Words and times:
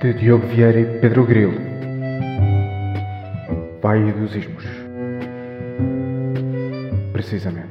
de 0.00 0.14
Diogo 0.14 0.46
Vieira 0.46 0.80
e 0.80 0.98
Pedro 0.98 1.26
Grilo. 1.26 1.60
Pai 3.82 4.10
dos 4.12 4.34
Ismos. 4.34 4.64
Precisamente. 7.12 7.68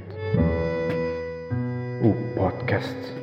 O 2.04 2.14
podcast. 2.36 3.19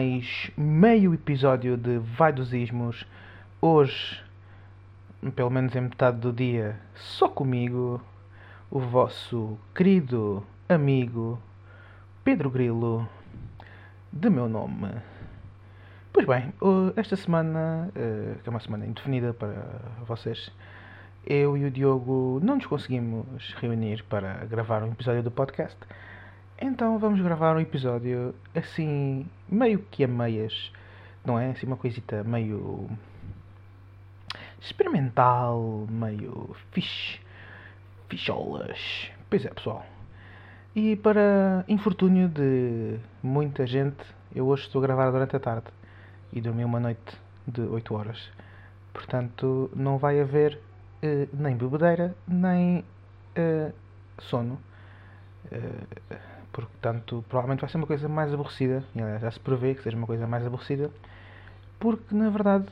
Mais 0.00 0.50
meio 0.56 1.12
episódio 1.12 1.76
de 1.76 1.98
Vai 1.98 2.32
dos 2.32 2.54
Ismos. 2.54 3.06
Hoje, 3.60 4.18
pelo 5.36 5.50
menos 5.50 5.76
em 5.76 5.82
metade 5.82 6.16
do 6.16 6.32
dia, 6.32 6.80
só 6.94 7.28
comigo, 7.28 8.00
o 8.70 8.80
vosso 8.80 9.58
querido 9.74 10.42
amigo 10.70 11.38
Pedro 12.24 12.48
Grilo, 12.48 13.06
de 14.10 14.30
meu 14.30 14.48
nome. 14.48 14.88
Pois 16.14 16.26
bem, 16.26 16.50
esta 16.96 17.14
semana, 17.14 17.90
uh, 17.90 18.38
que 18.42 18.48
é 18.48 18.50
uma 18.50 18.60
semana 18.60 18.86
indefinida 18.86 19.34
para 19.34 19.82
vocês, 20.06 20.50
eu 21.26 21.58
e 21.58 21.66
o 21.66 21.70
Diogo 21.70 22.40
não 22.42 22.54
nos 22.54 22.64
conseguimos 22.64 23.52
reunir 23.60 24.02
para 24.04 24.46
gravar 24.46 24.82
um 24.82 24.92
episódio 24.92 25.22
do 25.22 25.30
podcast. 25.30 25.76
Então 26.62 26.98
vamos 26.98 27.22
gravar 27.22 27.56
um 27.56 27.60
episódio 27.60 28.34
assim, 28.54 29.26
meio 29.48 29.78
que 29.90 30.04
a 30.04 30.08
meias, 30.08 30.70
não 31.24 31.38
é? 31.38 31.52
Assim, 31.52 31.66
uma 31.66 31.76
coisita 31.78 32.22
meio 32.22 32.86
experimental, 34.60 35.86
meio 35.88 36.54
fixe, 36.70 37.18
ficholas. 38.10 39.10
Pois 39.30 39.46
é, 39.46 39.48
pessoal. 39.48 39.86
E 40.76 40.96
para 40.96 41.64
infortúnio 41.66 42.28
de 42.28 42.98
muita 43.22 43.66
gente, 43.66 44.04
eu 44.34 44.46
hoje 44.46 44.64
estou 44.64 44.80
a 44.80 44.86
gravar 44.86 45.10
durante 45.10 45.34
a 45.36 45.40
tarde 45.40 45.68
e 46.30 46.42
dormi 46.42 46.62
uma 46.62 46.78
noite 46.78 47.16
de 47.46 47.62
8 47.62 47.94
horas. 47.94 48.30
Portanto, 48.92 49.70
não 49.74 49.96
vai 49.96 50.20
haver 50.20 50.60
eh, 51.02 51.26
nem 51.32 51.56
bebedeira, 51.56 52.14
nem 52.28 52.84
eh, 53.34 53.72
sono. 54.18 54.60
Eh, 55.50 56.29
portanto, 56.52 57.24
provavelmente 57.28 57.60
vai 57.60 57.70
ser 57.70 57.76
uma 57.76 57.86
coisa 57.86 58.08
mais 58.08 58.32
aborrecida. 58.32 58.84
E, 58.94 59.00
aliás, 59.00 59.22
já 59.22 59.30
se 59.30 59.40
prevê 59.40 59.74
que 59.74 59.82
seja 59.82 59.96
uma 59.96 60.06
coisa 60.06 60.26
mais 60.26 60.44
aborrecida. 60.46 60.90
Porque, 61.78 62.14
na 62.14 62.30
verdade, 62.30 62.66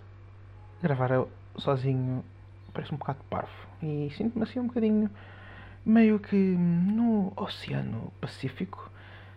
gravar 0.83 1.11
eu 1.11 1.29
sozinho 1.57 2.25
parece 2.73 2.95
um 2.95 2.99
bocado 2.99 3.21
parvo. 3.31 3.67
E 3.83 4.11
sinto-me 4.17 4.45
assim 4.45 4.61
um 4.61 4.67
bocadinho 4.67 5.11
meio 5.85 6.19
que 6.19 6.37
no 6.37 7.33
Oceano 7.37 8.13
Pacífico. 8.21 8.91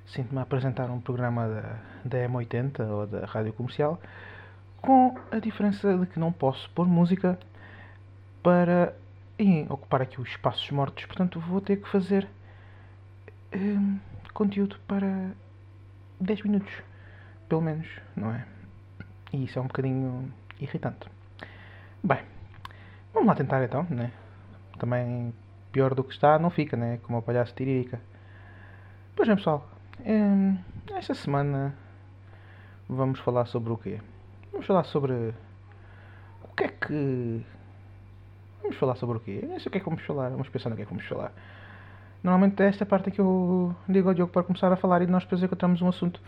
Sinto-me 0.06 0.40
a 0.40 0.44
apresentar 0.44 0.90
um 0.90 1.00
programa 1.00 1.48
da, 1.48 1.80
da 2.04 2.28
M80 2.28 2.80
ou 2.90 3.08
da 3.08 3.26
Rádio 3.26 3.54
Comercial. 3.54 4.00
Com 4.82 5.16
a 5.32 5.40
diferença 5.40 5.98
de 5.98 6.06
que 6.08 6.20
não 6.20 6.32
posso 6.32 6.70
pôr 6.72 6.88
música 6.88 7.40
para 8.44 8.96
ocupar 9.70 10.02
aqui 10.02 10.20
os 10.20 10.30
espaços 10.30 10.70
mortos. 10.72 11.06
Portanto, 11.06 11.40
vou 11.40 11.62
ter 11.62 11.78
que 11.78 11.90
fazer 11.90 12.28
hum, 13.56 13.98
conteúdo 14.34 14.78
para 14.88 15.32
10 16.20 16.44
minutos, 16.44 16.72
pelo 17.48 17.62
menos, 17.62 17.88
não 18.16 18.34
é? 18.34 18.46
E 19.34 19.44
isso 19.46 19.60
é 19.60 19.62
um 19.62 19.68
bocadinho 19.68 20.32
irritante. 20.60 21.08
Bem, 22.04 22.20
vamos 23.14 23.28
lá 23.28 23.36
tentar 23.36 23.64
então, 23.64 23.86
né? 23.90 24.12
Também 24.78 25.34
pior 25.72 25.94
do 25.94 26.04
que 26.04 26.14
está 26.14 26.38
não 26.40 26.50
fica, 26.50 26.76
né? 26.76 27.00
Como 27.04 27.18
o 27.18 27.22
palhaço 27.22 27.54
tiririca. 27.54 28.00
Pois 29.16 29.28
bem, 29.28 29.38
pessoal, 29.38 29.70
hum, 30.06 30.58
esta 30.96 31.14
semana 31.14 31.76
vamos 32.90 33.20
falar 33.20 33.46
sobre 33.46 33.72
o 33.72 33.78
quê? 33.78 34.00
Vamos 34.52 34.66
falar 34.66 34.84
sobre 34.84 35.34
o 36.44 36.56
que 36.56 36.64
é 36.64 36.68
que 36.68 37.46
Vamos 38.62 38.78
falar 38.78 38.96
sobre 38.96 39.18
o 39.18 39.20
quê? 39.20 39.42
Nem 39.44 39.60
sei 39.60 39.68
o 39.68 39.72
que 39.72 39.78
é 39.78 39.82
que 39.82 39.90
vamos 39.90 40.04
falar. 40.04 40.30
Vamos 40.30 40.48
pensar 40.50 40.70
no 40.70 40.76
que 40.76 40.84
é 40.84 40.86
que 40.86 40.92
vamos 40.92 41.08
falar. 41.08 41.34
Normalmente 42.24 42.62
é 42.62 42.68
esta 42.68 42.86
parte 42.86 43.10
que 43.10 43.20
eu 43.20 43.76
digo 43.90 44.10
ao 44.10 44.14
Diogo 44.14 44.32
para 44.32 44.44
começar 44.44 44.72
a 44.72 44.76
falar 44.76 45.02
e 45.02 45.08
nós 45.08 45.24
depois 45.24 45.42
encontramos 45.42 45.82
um 45.82 45.88
assunto, 45.88 46.22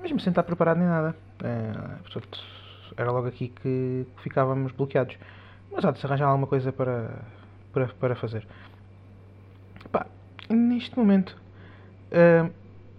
mesmo 0.00 0.18
sem 0.18 0.30
estar 0.30 0.42
preparado 0.42 0.78
nem 0.78 0.88
nada. 0.88 1.14
É, 1.44 1.72
portanto, 2.02 2.40
era 2.96 3.12
logo 3.12 3.28
aqui 3.28 3.48
que 3.48 4.06
ficávamos 4.22 4.72
bloqueados. 4.72 5.16
Mas 5.70 5.84
há 5.84 5.92
de 5.92 6.00
se 6.00 6.06
arranjar 6.06 6.26
alguma 6.26 6.48
coisa 6.48 6.72
para, 6.72 7.22
para, 7.72 7.86
para 7.88 8.16
fazer. 8.16 8.46
Pá, 9.92 10.06
neste 10.48 10.98
momento, 10.98 11.36
uh, 12.10 12.50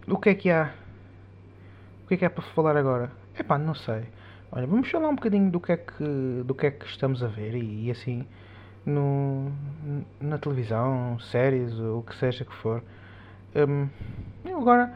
o 0.08 0.18
que 0.18 0.30
é 0.30 0.36
que 0.36 0.50
há? 0.50 0.72
O 2.06 2.08
que 2.08 2.14
é 2.14 2.18
que 2.18 2.26
há 2.26 2.30
para 2.30 2.44
falar 2.44 2.78
agora? 2.78 3.12
É 3.36 3.44
pá, 3.44 3.58
não 3.58 3.76
sei. 3.76 4.06
Olha, 4.54 4.68
vamos 4.68 4.90
falar 4.90 5.10
um 5.10 5.16
bocadinho 5.16 5.52
do 5.52 5.60
que 5.60 5.74
é 5.74 5.78
que, 5.78 6.44
do 6.46 6.56
que, 6.56 6.68
é 6.68 6.72
que 6.72 6.86
estamos 6.86 7.24
a 7.24 7.28
ver 7.28 7.56
e, 7.56 7.88
e 7.88 7.92
assim 7.92 8.26
no, 8.86 9.52
na 10.20 10.38
televisão, 10.38 11.20
séries, 11.20 11.74
o 11.80 12.04
que 12.04 12.16
seja 12.16 12.46
que 12.46 12.54
for. 12.54 12.84
Um, 13.56 13.88
eu 14.46 14.60
agora. 14.60 14.94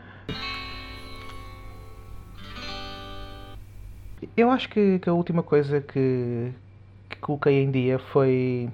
Eu 4.36 4.50
acho 4.50 4.70
que, 4.70 5.00
que 5.00 5.10
a 5.10 5.14
última 5.14 5.44
coisa 5.44 5.82
que, 5.82 6.52
que 7.10 7.18
coloquei 7.18 7.64
em 7.64 7.72
dia 7.72 8.00
foi. 8.00 8.70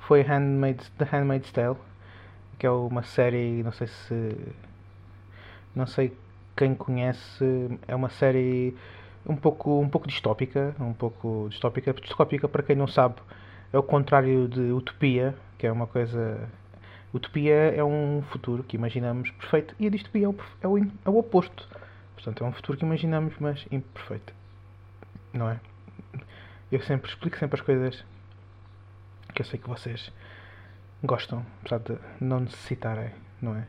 Foi 0.00 0.22
Handmaid's, 0.22 0.90
The 0.98 1.04
Handmaid's 1.04 1.52
Tale, 1.52 1.76
que 2.58 2.66
é 2.66 2.70
uma 2.70 3.02
série, 3.02 3.62
não 3.62 3.72
sei 3.72 3.86
se. 3.86 4.36
Não 5.74 5.86
sei 5.86 6.12
quem 6.56 6.74
conhece, 6.74 7.78
é 7.86 7.94
uma 7.94 8.10
série 8.10 8.76
um 9.24 9.36
pouco, 9.36 9.80
um 9.80 9.88
pouco 9.88 10.08
distópica, 10.08 10.74
um 10.80 10.92
pouco 10.92 11.46
distópica, 11.48 11.94
distópica 11.94 12.48
para 12.48 12.62
quem 12.62 12.74
não 12.74 12.88
sabe 12.88 13.16
é 13.72 13.78
o 13.78 13.82
contrário 13.82 14.48
de 14.48 14.72
utopia, 14.72 15.34
que 15.58 15.66
é 15.66 15.72
uma 15.72 15.86
coisa. 15.86 16.48
Utopia 17.12 17.74
é 17.74 17.82
um 17.82 18.22
futuro 18.30 18.62
que 18.62 18.76
imaginamos 18.76 19.30
perfeito 19.32 19.74
e 19.78 19.86
a 19.86 19.90
distopia 19.90 20.26
é 20.26 20.28
o, 20.28 20.36
é 20.60 20.68
o, 20.68 20.78
é 20.78 21.10
o 21.10 21.18
oposto. 21.18 21.68
Portanto, 22.14 22.44
é 22.44 22.46
um 22.46 22.52
futuro 22.52 22.78
que 22.78 22.84
imaginamos, 22.84 23.34
mas 23.40 23.66
imperfeito. 23.70 24.32
Não 25.32 25.48
é? 25.48 25.60
Eu 26.70 26.80
sempre 26.82 27.10
explico 27.10 27.36
sempre 27.38 27.58
as 27.58 27.64
coisas 27.64 28.04
que 29.34 29.42
eu 29.42 29.46
sei 29.46 29.58
que 29.58 29.68
vocês 29.68 30.12
gostam, 31.02 31.44
apesar 31.60 31.78
de 31.78 31.98
não 32.20 32.40
necessitarem, 32.40 33.10
não 33.40 33.56
é? 33.56 33.66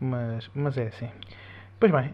Mas, 0.00 0.50
mas 0.54 0.78
é 0.78 0.86
assim. 0.86 1.10
Pois 1.80 1.90
bem, 1.90 2.12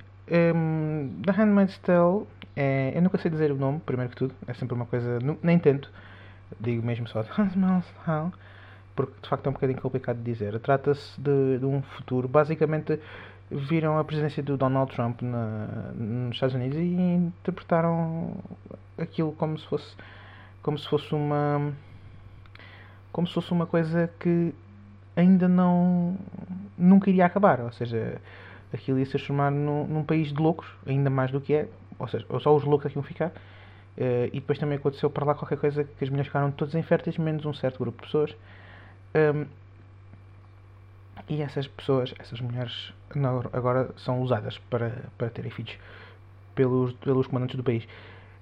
um, 0.55 1.21
The 1.25 1.33
Handmaid's 1.33 1.79
Tale, 1.79 2.27
é, 2.57 2.93
eu 2.95 3.03
nunca 3.03 3.19
sei 3.19 3.31
dizer 3.31 3.53
o 3.53 3.57
nome, 3.57 3.81
primeiro 3.81 4.11
que 4.11 4.17
tudo, 4.17 4.35
é 4.47 4.55
sempre 4.55 4.75
uma 4.75 4.87
coisa, 4.87 5.19
nem 5.43 5.59
tento 5.59 5.93
digo 6.59 6.85
mesmo 6.85 7.07
só 7.09 7.23
porque 8.95 9.15
de 9.23 9.29
facto 9.29 9.47
é 9.47 9.51
um 9.51 9.53
bocadinho 9.53 9.81
complicado 9.81 10.19
de 10.19 10.25
dizer. 10.25 10.59
Trata-se 10.61 11.21
de, 11.21 11.59
de, 11.59 11.65
um 11.65 11.81
futuro. 11.83 12.29
Basicamente, 12.29 13.01
viram 13.51 13.99
a 13.99 14.05
presidência 14.05 14.43
do 14.43 14.57
Donald 14.57 14.93
Trump 14.95 15.23
na, 15.23 15.93
nos 15.95 16.37
Estados 16.37 16.55
Unidos 16.55 16.77
e 16.79 16.83
interpretaram 16.83 18.37
aquilo 18.99 19.33
como 19.33 19.59
se 19.59 19.67
fosse 19.67 19.97
como 20.63 20.79
se 20.79 20.87
fosse 20.89 21.15
uma 21.15 21.73
como 23.13 23.27
se 23.27 23.35
fosse 23.35 23.51
uma 23.51 23.67
coisa 23.67 24.11
que 24.21 24.55
ainda 25.17 25.49
não 25.49 26.17
nunca 26.77 27.11
iria 27.11 27.27
acabar, 27.27 27.61
ou 27.61 27.73
seja, 27.73 28.21
aquilo 28.73 28.99
ia 28.99 29.05
se 29.05 29.13
transformar 29.13 29.51
num, 29.51 29.87
num 29.87 30.05
país 30.05 30.29
de 30.29 30.41
loucos, 30.41 30.69
ainda 30.87 31.11
mais 31.11 31.31
do 31.31 31.41
que 31.41 31.55
é, 31.55 31.69
ou 31.99 32.07
seja, 32.09 32.27
só 32.41 32.55
os 32.55 32.65
loucos 32.65 32.87
aqui 32.87 32.97
é 32.97 32.99
iam 32.99 33.03
ficar 33.03 33.33
Uh, 33.99 34.27
e 34.33 34.41
depois 34.41 34.59
também 34.59 34.79
aconteceu 34.79 35.11
para 35.11 35.25
lá 35.25 35.35
qualquer 35.35 35.59
coisa 35.59 35.85
que 35.85 36.05
as 36.05 36.09
mulheres 36.09 36.29
ficaram 36.29 36.51
todas 36.51 36.75
inférteis, 36.75 37.19
menos 37.19 37.45
um 37.45 37.53
certo 37.53 37.79
grupo 37.79 37.99
de 37.99 38.07
pessoas. 38.07 38.35
Um, 39.15 39.47
e 41.29 41.43
essas 41.43 41.67
pessoas, 41.69 42.15
essas 42.19 42.41
mulheres, 42.41 42.93
agora 43.53 43.91
são 43.97 44.21
usadas 44.21 44.59
para, 44.71 45.05
para 45.17 45.31
terem 45.31 45.51
filhos 45.51 45.77
pelos, 46.55 46.93
pelos 46.95 47.27
comandantes 47.27 47.57
do 47.57 47.63
país. 47.63 47.87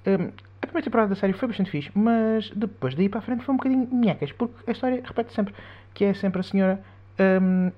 Um, 0.06 0.30
a 0.62 0.66
primeira 0.66 0.84
temporada 0.84 1.08
da 1.10 1.16
série 1.16 1.32
foi 1.32 1.48
bastante 1.48 1.70
fixe, 1.70 1.90
mas 1.94 2.50
depois 2.50 2.94
daí 2.94 3.08
para 3.08 3.18
a 3.18 3.22
frente 3.22 3.44
foi 3.44 3.54
um 3.54 3.58
bocadinho 3.58 3.88
minhecas, 3.92 4.32
porque 4.32 4.54
a 4.66 4.72
história 4.72 5.02
repete 5.04 5.32
sempre 5.32 5.54
que 5.94 6.04
é 6.04 6.14
sempre 6.14 6.40
a 6.40 6.42
senhora 6.42 6.82
um, 7.18 7.70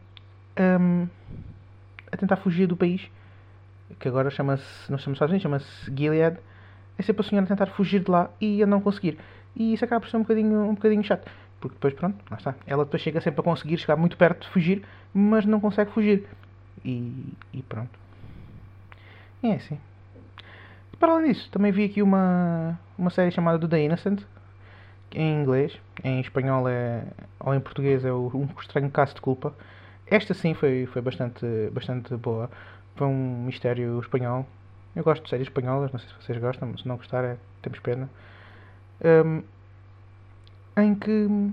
um, 0.59 1.09
a 2.11 2.17
tentar 2.17 2.37
fugir 2.37 2.67
do 2.67 2.77
país, 2.77 3.11
que 3.99 4.09
agora 4.09 4.31
chama-se, 4.31 4.91
não 4.91 4.99
chama-se 4.99 5.13
Estados 5.13 5.33
Unidos, 5.33 5.43
chama-se 5.43 5.97
Gilead, 5.97 6.39
é 7.01 7.03
sempre 7.03 7.27
a 7.27 7.29
senhora 7.29 7.47
tentar 7.47 7.67
fugir 7.67 8.01
de 8.01 8.11
lá 8.11 8.31
e 8.41 8.63
a 8.63 8.67
não 8.67 8.81
conseguir. 8.81 9.19
E 9.57 9.73
isso 9.75 9.85
acaba 9.85 10.01
por 10.01 10.11
ser 10.11 10.17
um 10.19 10.21
bocadinho, 10.21 10.61
um 10.63 10.75
bocadinho 10.75 11.03
chato. 11.03 11.31
Porque 11.61 11.75
depois, 11.75 11.95
pronto, 11.95 12.17
lá 12.31 12.37
está. 12.37 12.55
Ela 12.67 12.85
depois 12.85 13.03
chega 13.03 13.21
sempre 13.21 13.41
a 13.41 13.45
conseguir 13.45 13.79
chegar 13.79 13.97
muito 13.97 14.17
perto 14.17 14.43
de 14.43 14.49
fugir, 14.49 14.83
mas 15.13 15.45
não 15.45 15.61
consegue 15.61 15.91
fugir. 15.91 16.27
E, 16.85 17.35
e 17.53 17.63
pronto. 17.63 17.91
E 19.43 19.49
é 19.49 19.55
assim. 19.55 19.79
Para 20.99 21.13
além 21.13 21.33
disso, 21.33 21.51
também 21.51 21.73
vi 21.73 21.85
aqui 21.85 22.03
uma, 22.03 22.79
uma 22.99 23.11
série 23.11 23.31
chamada 23.31 23.67
The 23.67 23.81
Innocent, 23.83 24.23
em 25.13 25.41
inglês, 25.41 25.79
em 26.05 26.21
espanhol 26.21 26.69
é, 26.69 27.05
ou 27.41 27.55
em 27.55 27.61
português 27.61 28.05
é 28.05 28.13
Um 28.13 28.49
Estranho 28.61 28.91
Caso 28.91 29.15
de 29.15 29.21
Culpa. 29.23 29.55
Esta 30.07 30.35
sim 30.35 30.53
foi, 30.55 30.87
foi 30.87 31.01
bastante, 31.01 31.47
bastante 31.73 32.15
boa. 32.17 32.51
Foi 32.97 33.07
um 33.07 33.45
mistério 33.45 33.99
espanhol. 34.01 34.47
Eu 34.95 35.05
gosto 35.05 35.23
de 35.25 35.31
séries 35.31 35.47
espanholas, 35.49 35.93
não 35.93 35.99
sei 36.01 36.09
se 36.09 36.15
vocês 36.17 36.39
gostam, 36.39 36.69
mas 36.69 36.81
se 36.83 36.89
não 36.89 36.97
gostar, 36.97 37.25
é, 37.25 37.37
temos 37.63 37.79
pena. 37.81 38.09
Um, 39.05 39.43
em 40.77 40.95
que. 40.95 41.11
hum, 41.31 41.53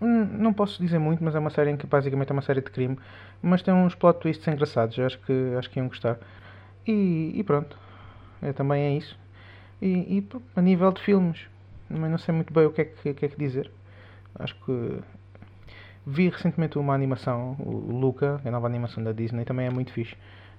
Não 0.00 0.52
posso 0.52 0.80
dizer 0.82 0.98
muito, 0.98 1.22
mas 1.22 1.34
é 1.34 1.38
uma 1.38 1.50
série 1.50 1.70
em 1.70 1.76
que 1.76 1.86
basicamente 1.86 2.30
é 2.30 2.32
uma 2.32 2.42
série 2.42 2.60
de 2.60 2.70
crime. 2.70 2.98
Mas 3.42 3.62
tem 3.62 3.72
uns 3.74 3.94
plot 3.94 4.20
twists 4.20 4.46
engraçados, 4.48 4.98
acho 4.98 5.18
que, 5.20 5.54
acho 5.58 5.70
que 5.70 5.78
iam 5.78 5.88
gostar. 5.88 6.18
E, 6.86 7.32
e 7.34 7.44
pronto, 7.44 7.78
é, 8.42 8.52
também 8.52 8.82
é 8.84 8.96
isso. 8.98 9.18
E, 9.82 10.18
e 10.18 10.28
a 10.56 10.62
nível 10.62 10.92
de 10.92 11.02
filmes, 11.02 11.46
também 11.88 12.10
não 12.10 12.18
sei 12.18 12.34
muito 12.34 12.52
bem 12.54 12.66
o 12.66 12.72
que 12.72 12.82
é 12.82 12.84
que, 12.86 13.14
que, 13.14 13.26
é 13.26 13.28
que 13.28 13.38
dizer. 13.38 13.70
Acho 14.38 14.54
que 14.64 15.00
vi 16.06 16.28
recentemente 16.28 16.78
uma 16.78 16.94
animação, 16.94 17.56
o 17.58 17.98
Luca, 17.98 18.40
a 18.44 18.50
nova 18.50 18.66
animação 18.66 19.02
da 19.02 19.12
Disney, 19.12 19.44
também 19.44 19.66
é 19.66 19.70
muito 19.70 19.92
fixe. 19.92 20.16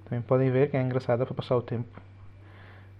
Também 0.09 0.21
podem 0.23 0.51
ver 0.51 0.69
que 0.69 0.77
é 0.77 0.81
engraçada 0.81 1.25
para 1.25 1.35
passar 1.35 1.55
o 1.55 1.61
tempo. 1.61 2.01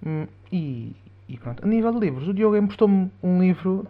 Hum, 0.06 0.28
E, 0.52 0.96
e 1.28 1.38
pronto, 1.38 1.64
a 1.64 1.68
nível 1.68 1.92
de 1.92 2.00
livros, 2.00 2.28
o 2.28 2.34
Diogo 2.34 2.56
emprestou-me 2.56 3.12
um 3.22 3.40
livro 3.42 3.88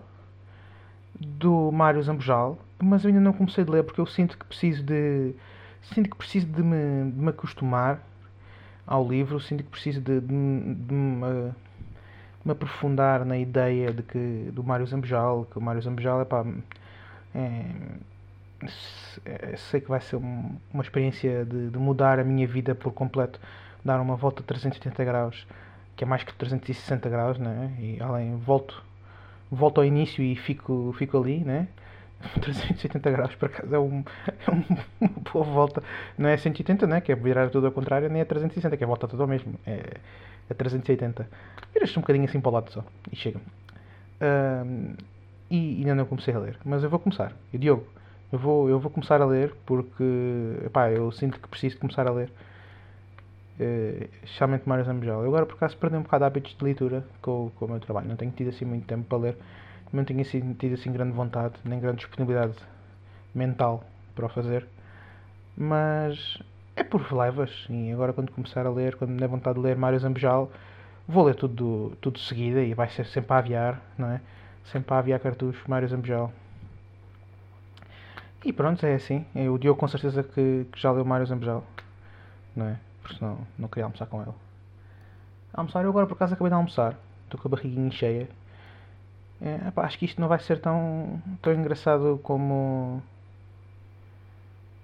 do 1.20 1.72
Mário 1.72 2.02
Zambojal, 2.02 2.58
mas 2.82 3.06
ainda 3.06 3.20
não 3.20 3.34
comecei 3.34 3.64
a 3.64 3.70
ler 3.70 3.84
porque 3.84 4.00
eu 4.02 4.06
sinto 4.06 4.38
que 4.38 4.46
preciso 4.46 4.84
de 4.84 5.34
sinto 5.82 6.10
que 6.10 6.18
preciso 6.18 6.48
de 6.48 6.62
me, 6.64 7.12
de 7.12 7.20
me 7.20 7.30
acostumar 7.30 8.02
ao 8.88 9.08
livro, 9.08 9.40
sinto 9.40 9.64
que 9.64 9.70
preciso 9.70 10.02
de, 10.02 10.20
de, 10.22 10.28
de 10.28 10.94
me, 10.94 11.54
me 12.46 12.52
aprofundar 12.52 13.26
na 13.26 13.38
ideia 13.38 13.92
de 13.94 14.04
que 14.04 14.52
do 14.54 14.64
Mário 14.64 14.86
Zambojal, 14.88 15.46
que 15.52 15.58
o 15.58 15.62
Mário 15.62 15.82
Zambojal 15.82 16.22
é 16.22 16.26
pá, 16.26 16.46
é, 17.36 17.40
é, 17.40 17.74
sei 19.58 19.82
que 19.82 19.90
vai 19.90 20.02
ser 20.02 20.16
um- 20.18 20.56
uma 20.74 20.84
experiência 20.84 21.46
de, 21.46 21.70
de 21.70 21.78
mudar 21.78 22.20
a 22.20 22.24
minha 22.24 22.48
vida 22.48 22.76
por 22.76 22.92
completo, 22.94 23.40
dar 23.84 24.00
uma 24.02 24.16
volta 24.16 24.42
de 24.42 24.48
380 24.48 25.04
graus, 25.04 25.48
que 25.96 26.04
é 26.04 26.08
mais 26.08 26.24
que 26.24 26.34
360 26.34 27.10
graus, 27.10 27.38
né? 27.38 27.74
E 27.80 27.98
além 28.02 28.36
volto 28.38 28.84
volto 29.52 29.80
ao 29.80 29.86
início 29.86 30.24
e 30.24 30.36
fico, 30.36 30.94
fico 30.98 31.18
ali, 31.18 31.40
né? 31.40 31.68
380 32.42 33.12
graus 33.12 33.36
por 33.36 33.48
acaso 33.48 33.74
é, 33.76 33.80
um, 33.80 34.04
é 34.48 34.52
um- 34.52 34.66
uma 35.02 35.10
boa 35.34 35.46
volta. 35.46 35.84
Não 36.18 36.30
é 36.30 36.38
180, 36.38 36.86
né? 36.88 37.02
Que 37.02 37.12
é 37.12 37.16
virar 37.16 37.50
tudo 37.50 37.68
ao 37.68 37.74
contrário, 37.74 38.10
nem 38.10 38.22
é 38.22 38.26
360, 38.26 38.78
que 38.78 38.84
é 38.84 38.88
volta 38.88 39.08
tudo 39.08 39.24
ao 39.24 39.28
mesmo. 39.30 39.54
É, 39.66 39.98
é 40.50 40.54
380. 40.54 41.28
Viras 41.74 41.96
um 41.98 42.02
bocadinho 42.02 42.26
assim 42.26 42.40
para 42.42 42.50
o 42.50 42.54
lado 42.54 42.72
só 42.72 42.84
e 43.12 43.16
chega. 43.16 43.40
Ahm, 44.22 44.96
e 45.50 45.78
ainda 45.80 45.96
não 45.96 46.06
comecei 46.06 46.34
a 46.34 46.40
ler, 46.40 46.58
mas 46.66 46.84
eu 46.84 46.90
vou 46.90 47.00
começar. 47.00 47.34
E 47.54 47.58
Diogo, 47.58 47.86
eu 48.32 48.40
vou, 48.40 48.70
eu 48.70 48.80
vou 48.80 48.92
começar 48.92 49.22
a 49.22 49.26
ler 49.26 49.56
porque 49.66 50.04
epá, 50.66 50.92
eu 50.92 51.12
sinto 51.12 51.40
que 51.40 51.48
preciso 51.48 51.78
começar 51.80 52.08
a 52.08 52.12
ler. 52.12 52.32
Eh, 53.60 54.08
especialmente 54.24 54.68
Mário 54.68 54.86
Zambojal. 54.86 55.22
Eu 55.22 55.28
agora 55.28 55.46
por 55.46 55.56
acaso 55.56 55.76
perdi 55.78 55.98
um 55.98 56.04
bocado 56.04 56.24
de 56.24 56.28
hábitos 56.28 56.56
de 56.56 56.64
leitura 56.64 57.04
com, 57.22 57.52
com 57.56 57.66
o 57.66 57.70
meu 57.70 57.80
trabalho. 57.80 58.08
Não 58.08 58.16
tenho 58.16 58.32
tido 58.32 58.50
assim 58.50 58.66
muito 58.66 58.86
tempo 58.86 59.04
para 59.06 59.18
ler. 59.18 59.38
Não 59.92 60.06
tenho 60.06 60.22
assim, 60.22 60.54
tido 60.54 60.76
assim 60.76 60.92
grande 60.92 61.14
vontade, 61.14 61.56
nem 61.66 61.80
grande 61.80 61.98
disponibilidade 61.98 62.56
mental 63.34 63.84
para 64.16 64.28
o 64.28 64.30
fazer. 64.30 64.68
Mas 65.58 66.38
é 66.76 66.84
por 66.84 67.12
levas. 67.12 67.66
E 67.70 67.92
agora 67.92 68.14
quando 68.14 68.32
começar 68.32 68.66
a 68.66 68.70
ler, 68.70 68.96
quando 68.96 69.12
me 69.12 69.20
der 69.20 69.28
vontade 69.28 69.56
de 69.60 69.66
ler 69.66 69.76
Mário 69.76 70.00
Zambojal, 70.00 70.52
vou 71.08 71.26
ler 71.26 71.36
tudo, 71.36 71.98
tudo 72.00 72.16
de 72.16 72.26
seguida 72.26 72.62
e 72.62 72.74
vai 72.74 72.90
ser 72.90 73.06
sempre 73.08 73.34
a 73.34 73.38
aviar, 73.40 73.82
não 73.98 74.12
é? 74.12 74.22
Sempre 74.66 74.94
a 74.94 75.00
aviar 75.00 75.20
cartuchos, 75.20 75.66
Mário 75.68 75.88
Zambojal. 75.88 76.32
E 78.44 78.54
pronto, 78.54 78.86
é 78.86 78.96
assim. 78.96 79.26
O 79.36 79.58
Diogo 79.58 79.80
com 79.80 79.88
certeza 79.88 80.24
que, 80.24 80.66
que 80.72 80.80
já 80.80 80.92
leu 80.92 81.04
Mário 81.04 81.26
Zambojal, 81.26 81.64
não 82.56 82.68
é? 82.68 82.80
Porque 83.02 83.18
senão 83.18 83.38
não 83.58 83.68
queria 83.68 83.86
almoçar 83.86 84.06
com 84.06 84.22
ele. 84.22 84.32
Almoçar, 85.54 85.84
eu 85.84 85.90
agora 85.90 86.08
por 86.08 86.14
acaso 86.14 86.34
acabei 86.34 86.50
de 86.50 86.56
almoçar. 86.56 86.96
Estou 87.26 87.40
com 87.40 87.48
a 87.48 87.52
barriguinha 87.52 87.92
cheia. 87.92 88.30
É, 89.42 89.60
acho 89.78 89.98
que 89.98 90.06
isto 90.06 90.20
não 90.20 90.28
vai 90.28 90.40
ser 90.40 90.60
tão, 90.60 91.22
tão 91.42 91.54
engraçado 91.54 92.20
como 92.24 93.02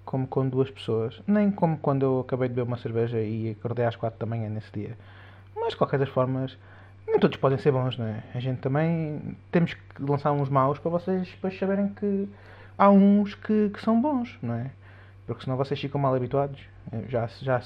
como 0.04 0.26
com 0.26 0.48
duas 0.48 0.70
pessoas. 0.70 1.20
Nem 1.26 1.50
como 1.50 1.76
quando 1.78 2.04
eu 2.04 2.20
acabei 2.20 2.48
de 2.48 2.54
beber 2.54 2.68
uma 2.68 2.78
cerveja 2.78 3.20
e 3.20 3.50
acordei 3.50 3.84
às 3.84 3.96
quatro 3.96 4.18
da 4.18 4.26
manhã 4.26 4.48
nesse 4.48 4.70
dia. 4.72 4.96
Mas 5.54 5.70
de 5.70 5.76
qualquer 5.76 5.98
das 5.98 6.08
formas, 6.08 6.56
nem 7.06 7.18
todos 7.18 7.36
podem 7.36 7.58
ser 7.58 7.72
bons, 7.72 7.98
não 7.98 8.06
é? 8.06 8.22
A 8.34 8.40
gente 8.40 8.60
também 8.60 9.36
temos 9.50 9.74
que 9.74 10.02
lançar 10.02 10.32
uns 10.32 10.48
maus 10.48 10.78
para 10.78 10.90
vocês 10.90 11.28
depois 11.28 11.58
saberem 11.58 11.88
que 11.88 12.28
há 12.78 12.90
uns 12.90 13.34
que, 13.34 13.70
que 13.70 13.80
são 13.80 14.00
bons, 14.00 14.38
não 14.42 14.54
é? 14.54 14.70
Porque 15.26 15.44
senão 15.44 15.56
vocês 15.56 15.80
ficam 15.80 16.00
mal 16.00 16.14
habituados. 16.14 16.60
Eh, 16.92 17.04
Já, 17.08 17.26
já 17.42 17.62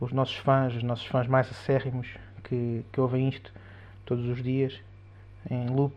os 0.00 0.12
nossos 0.12 0.36
fãs, 0.36 0.74
os 0.74 0.82
nossos 0.82 1.06
fãs 1.06 1.26
mais 1.26 1.50
acérrimos 1.50 2.08
que, 2.44 2.84
que 2.92 3.00
ouvem 3.00 3.28
isto 3.28 3.52
todos 4.04 4.26
os 4.26 4.42
dias 4.42 4.78
em 5.50 5.68
loop 5.68 5.94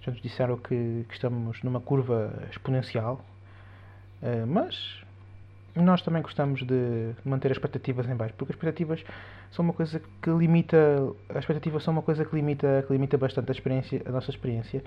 já 0.00 0.12
nos 0.12 0.22
disseram 0.22 0.56
que, 0.56 1.04
que 1.08 1.14
estamos 1.14 1.62
numa 1.62 1.80
curva 1.80 2.32
exponencial. 2.50 3.24
Eh, 4.22 4.44
mas 4.46 5.02
nós 5.74 6.02
também 6.02 6.22
gostamos 6.22 6.62
de 6.64 7.12
manter 7.24 7.50
as 7.50 7.56
expectativas 7.56 8.08
em 8.08 8.16
baixo, 8.16 8.34
porque 8.36 8.52
as 8.52 8.56
expectativas 8.56 9.04
são 9.50 9.64
uma 9.64 9.72
coisa 9.72 10.00
que 10.22 10.30
limita, 10.30 10.76
as 11.28 11.38
expectativas 11.38 11.82
são 11.82 11.92
uma 11.92 12.02
coisa 12.02 12.24
que 12.24 12.34
limita, 12.34 12.84
que 12.86 12.92
limita 12.92 13.16
bastante 13.16 13.48
a 13.50 13.52
experiência, 13.52 14.02
a 14.06 14.10
nossa 14.10 14.30
experiência. 14.30 14.82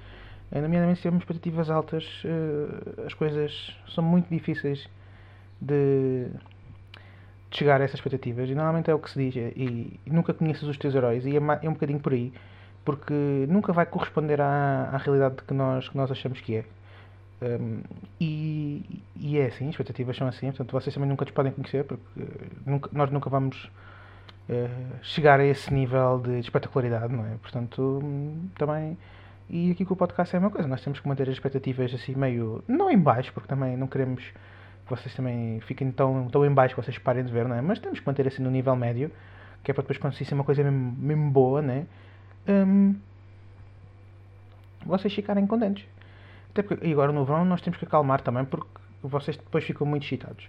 Eh, 0.51 0.61
Nomeadamente 0.61 0.97
se 0.97 1.01
tivermos 1.03 1.23
expectativas 1.23 1.69
altas, 1.69 2.05
eh, 2.25 3.05
as 3.05 3.13
coisas 3.13 3.75
são 3.93 4.03
muito 4.03 4.29
difíceis 4.29 4.89
de, 5.61 6.27
de 7.49 7.57
chegar 7.57 7.81
a 7.81 7.83
essas 7.83 7.95
expectativas. 7.95 8.49
E 8.49 8.55
normalmente 8.55 8.89
é 8.89 8.93
o 8.95 8.99
que 8.99 9.09
se 9.09 9.19
diz, 9.19 9.35
e, 9.35 9.99
e 10.05 10.09
nunca 10.09 10.33
conheces 10.33 10.63
os 10.63 10.77
teus 10.77 10.95
heróis, 10.95 11.25
e 11.25 11.35
é, 11.35 11.39
é 11.63 11.69
um 11.69 11.73
bocadinho 11.73 11.99
por 11.99 12.13
aí, 12.13 12.31
porque 12.85 13.13
nunca 13.49 13.73
vai 13.73 13.85
corresponder 13.85 14.41
à, 14.41 14.89
à 14.93 14.97
realidade 14.97 15.35
que 15.47 15.53
nós, 15.53 15.89
que 15.89 15.97
nós 15.97 16.11
achamos 16.11 16.39
que 16.41 16.55
é. 16.57 16.65
Um, 17.43 17.81
e, 18.19 19.01
e 19.15 19.37
é 19.39 19.47
assim, 19.47 19.65
as 19.65 19.71
expectativas 19.71 20.15
são 20.15 20.27
assim, 20.27 20.47
portanto 20.47 20.71
vocês 20.71 20.93
também 20.93 21.09
nunca 21.09 21.25
nos 21.25 21.33
podem 21.33 21.51
conhecer, 21.51 21.83
porque 21.85 22.03
nunca- 22.65 22.89
nós 22.93 23.09
nunca 23.11 23.29
vamos 23.31 23.69
eh, 24.49 24.69
chegar 25.01 25.39
a 25.39 25.45
esse 25.45 25.73
nível 25.73 26.19
de 26.19 26.39
espetacularidade, 26.39 27.13
não 27.13 27.25
é? 27.25 27.35
Portanto, 27.41 28.01
hum, 28.03 28.49
também. 28.57 28.97
E 29.53 29.69
aqui 29.69 29.83
com 29.83 29.93
o 29.93 29.97
podcast 29.97 30.33
é 30.33 30.37
a 30.37 30.39
mesma 30.39 30.49
coisa, 30.49 30.65
nós 30.65 30.81
temos 30.81 31.01
que 31.01 31.07
manter 31.09 31.23
as 31.23 31.35
expectativas 31.35 31.93
assim 31.93 32.15
meio. 32.15 32.63
não 32.69 32.89
em 32.89 32.97
baixo, 32.97 33.33
porque 33.33 33.49
também 33.49 33.75
não 33.75 33.85
queremos 33.85 34.23
que 34.23 34.89
vocês 34.89 35.13
também 35.13 35.59
fiquem 35.59 35.91
tão, 35.91 36.29
tão 36.29 36.45
em 36.45 36.53
baixo 36.53 36.73
que 36.73 36.81
vocês 36.81 36.97
parem 36.97 37.25
de 37.25 37.33
ver, 37.33 37.45
não 37.45 37.57
é? 37.57 37.61
Mas 37.61 37.77
temos 37.77 37.99
que 37.99 38.07
manter 38.07 38.25
assim 38.25 38.41
no 38.41 38.49
nível 38.49 38.73
médio, 38.77 39.11
que 39.61 39.69
é 39.69 39.73
para 39.73 39.81
depois 39.81 39.97
quando 39.97 40.13
se 40.13 40.33
uma 40.33 40.45
coisa 40.45 40.63
mesmo, 40.63 40.95
mesmo 40.97 41.29
boa, 41.31 41.61
né? 41.61 41.85
Hum, 42.47 42.95
vocês 44.85 45.13
ficarem 45.13 45.45
contentes. 45.45 45.85
Até 46.51 46.63
porque, 46.63 46.87
e 46.87 46.93
agora 46.93 47.11
no 47.11 47.25
verão 47.25 47.43
nós 47.43 47.59
temos 47.59 47.77
que 47.77 47.83
acalmar 47.83 48.21
também 48.21 48.45
porque 48.45 48.69
vocês 49.03 49.35
depois 49.35 49.65
ficam 49.65 49.85
muito 49.85 50.05
excitados 50.05 50.47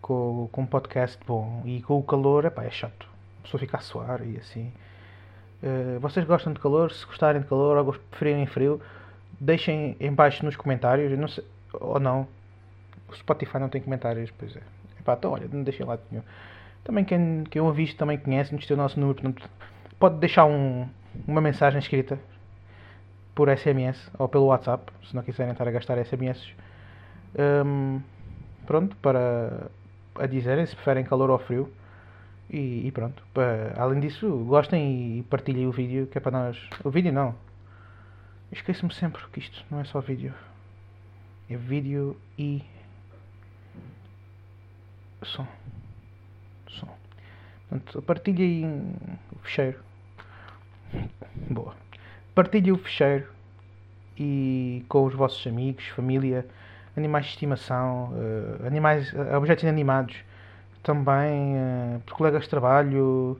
com, 0.00 0.48
com 0.50 0.62
um 0.62 0.66
podcast 0.66 1.18
bom 1.26 1.62
e 1.66 1.82
com 1.82 1.98
o 1.98 2.02
calor, 2.02 2.46
epá, 2.46 2.64
é 2.64 2.70
chato. 2.70 3.06
A 3.40 3.42
pessoa 3.42 3.60
fica 3.60 3.76
a 3.76 3.80
suar 3.80 4.26
e 4.26 4.38
assim. 4.38 4.72
Eh, 5.62 5.98
vocês 6.00 6.26
gostam 6.26 6.52
de 6.52 6.60
calor? 6.60 6.90
Se 6.90 7.06
gostarem 7.06 7.40
de 7.40 7.48
calor 7.48 7.76
ou 7.76 7.92
preferirem 8.10 8.46
frio, 8.46 8.80
deixem 9.40 9.96
em 10.00 10.12
baixo 10.12 10.44
nos 10.44 10.56
comentários. 10.56 11.16
Não 11.18 11.28
sei, 11.28 11.44
ou 11.74 12.00
não. 12.00 12.26
O 13.08 13.14
Spotify 13.14 13.58
não 13.58 13.68
tem 13.68 13.80
comentários, 13.80 14.30
pois 14.32 14.56
é. 14.56 14.60
Epá, 14.98 15.14
então 15.14 15.32
olha, 15.32 15.48
não 15.52 15.62
deixem 15.62 15.86
lá 15.86 15.98
nenhum. 16.10 16.24
Também 16.84 17.04
quem, 17.04 17.44
quem 17.50 17.62
ouve 17.62 17.84
isto 17.84 17.96
também 17.96 18.18
conhece, 18.18 18.54
nos 18.54 18.66
tem 18.66 18.74
o 18.74 18.78
nosso 18.78 18.98
número, 18.98 19.20
portanto, 19.20 19.48
pode 19.98 20.16
deixar 20.16 20.46
um, 20.46 20.88
uma 21.26 21.40
mensagem 21.40 21.78
escrita 21.78 22.18
por 23.34 23.48
SMS 23.56 24.10
ou 24.18 24.28
pelo 24.28 24.46
WhatsApp, 24.46 24.92
se 25.04 25.14
não 25.14 25.22
quiserem 25.22 25.52
estar 25.52 25.66
a 25.66 25.70
gastar 25.70 26.04
SMS. 26.04 26.44
Hum, 27.64 28.00
pronto, 28.66 28.96
para 28.96 29.70
a 30.16 30.26
dizerem 30.26 30.66
se 30.66 30.74
preferem 30.74 31.04
calor 31.04 31.30
ou 31.30 31.38
frio. 31.38 31.72
E, 32.52 32.86
e 32.86 32.92
pronto. 32.92 33.22
Além 33.76 34.00
disso, 34.00 34.28
gostem 34.44 35.18
e 35.18 35.22
partilhem 35.22 35.66
o 35.66 35.72
vídeo, 35.72 36.06
que 36.06 36.18
é 36.18 36.20
para 36.20 36.32
nós. 36.32 36.68
O 36.84 36.90
vídeo 36.90 37.10
não. 37.10 37.34
Esqueço-me 38.52 38.92
sempre 38.92 39.22
que 39.32 39.40
isto 39.40 39.64
não 39.70 39.80
é 39.80 39.84
só 39.84 40.00
vídeo. 40.00 40.34
É 41.48 41.56
vídeo 41.56 42.16
e. 42.38 42.62
som. 45.22 45.46
Som. 46.68 46.94
Portanto, 47.70 48.02
partilhem 48.02 48.94
o 49.34 49.38
fecheiro. 49.38 49.80
Boa. 51.48 51.74
Partilhem 52.34 52.72
o 52.72 52.78
fecheiro 52.78 53.26
e 54.18 54.84
com 54.88 55.04
os 55.06 55.14
vossos 55.14 55.46
amigos, 55.46 55.86
família, 55.88 56.46
animais 56.94 57.24
de 57.24 57.30
estimação, 57.32 58.12
eh, 58.14 58.66
animais, 58.66 59.12
eh, 59.14 59.36
objetos 59.36 59.62
inanimados, 59.62 60.16
também 60.82 61.56
uh, 61.56 62.00
por 62.06 62.16
colegas 62.16 62.44
de 62.44 62.48
trabalho, 62.48 63.38